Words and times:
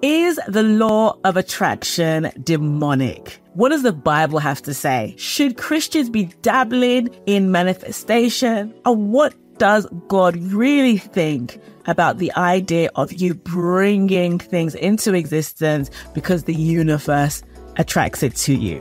Is 0.00 0.38
the 0.46 0.62
law 0.62 1.18
of 1.24 1.36
attraction 1.36 2.30
demonic? 2.44 3.40
What 3.54 3.70
does 3.70 3.82
the 3.82 3.92
Bible 3.92 4.38
have 4.38 4.62
to 4.62 4.72
say? 4.72 5.16
Should 5.18 5.56
Christians 5.56 6.08
be 6.08 6.26
dabbling 6.42 7.08
in 7.26 7.50
manifestation? 7.50 8.72
And 8.84 9.12
what 9.12 9.34
does 9.58 9.88
God 10.06 10.36
really 10.36 10.98
think 10.98 11.60
about 11.88 12.18
the 12.18 12.32
idea 12.34 12.90
of 12.94 13.12
you 13.12 13.34
bringing 13.34 14.38
things 14.38 14.76
into 14.76 15.14
existence 15.14 15.90
because 16.14 16.44
the 16.44 16.54
universe 16.54 17.42
attracts 17.76 18.22
it 18.22 18.36
to 18.36 18.54
you? 18.54 18.80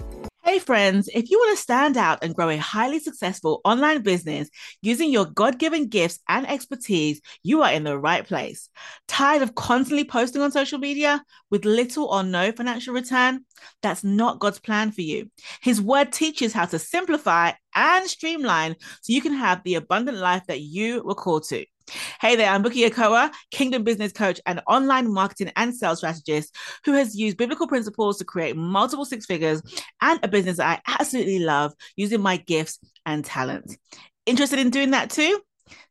Hey, 0.57 0.63
friends, 0.63 1.07
if 1.13 1.29
you 1.29 1.37
want 1.37 1.55
to 1.55 1.61
stand 1.61 1.97
out 1.97 2.23
and 2.23 2.33
grow 2.33 2.49
a 2.49 2.57
highly 2.57 2.97
successful 2.97 3.61
online 3.63 4.01
business 4.01 4.49
using 4.81 5.11
your 5.11 5.25
God 5.25 5.59
given 5.59 5.87
gifts 5.87 6.17
and 6.27 6.49
expertise, 6.49 7.21
you 7.43 7.61
are 7.61 7.71
in 7.71 7.83
the 7.83 7.95
right 7.95 8.25
place. 8.25 8.67
Tired 9.07 9.43
of 9.43 9.53
constantly 9.53 10.03
posting 10.03 10.41
on 10.41 10.51
social 10.51 10.79
media 10.79 11.23
with 11.51 11.63
little 11.63 12.05
or 12.05 12.23
no 12.23 12.51
financial 12.51 12.95
return? 12.95 13.45
That's 13.83 14.03
not 14.03 14.39
God's 14.39 14.57
plan 14.57 14.91
for 14.91 15.01
you. 15.01 15.29
His 15.61 15.79
word 15.79 16.11
teaches 16.11 16.53
how 16.53 16.65
to 16.65 16.79
simplify 16.79 17.51
and 17.75 18.09
streamline 18.09 18.77
so 19.03 19.13
you 19.13 19.21
can 19.21 19.33
have 19.33 19.61
the 19.63 19.75
abundant 19.75 20.17
life 20.17 20.41
that 20.47 20.61
you 20.61 21.03
were 21.03 21.13
called 21.13 21.43
to. 21.49 21.67
Hey 22.19 22.35
there, 22.35 22.49
I'm 22.49 22.63
Buki 22.63 22.89
Ekeowa, 22.89 23.31
Kingdom 23.49 23.83
Business 23.83 24.11
Coach 24.11 24.41
and 24.45 24.61
online 24.67 25.11
marketing 25.11 25.53
and 25.55 25.73
sales 25.73 25.99
strategist 25.99 26.53
who 26.83 26.91
has 26.93 27.15
used 27.15 27.37
biblical 27.37 27.67
principles 27.67 28.17
to 28.17 28.25
create 28.25 28.57
multiple 28.57 29.05
six 29.05 29.25
figures 29.25 29.61
and 30.01 30.19
a 30.21 30.27
business 30.27 30.57
that 30.57 30.81
I 30.85 30.91
absolutely 30.99 31.39
love 31.39 31.73
using 31.95 32.21
my 32.21 32.37
gifts 32.37 32.79
and 33.05 33.23
talents. 33.23 33.77
Interested 34.25 34.59
in 34.59 34.69
doing 34.69 34.91
that 34.91 35.09
too? 35.09 35.39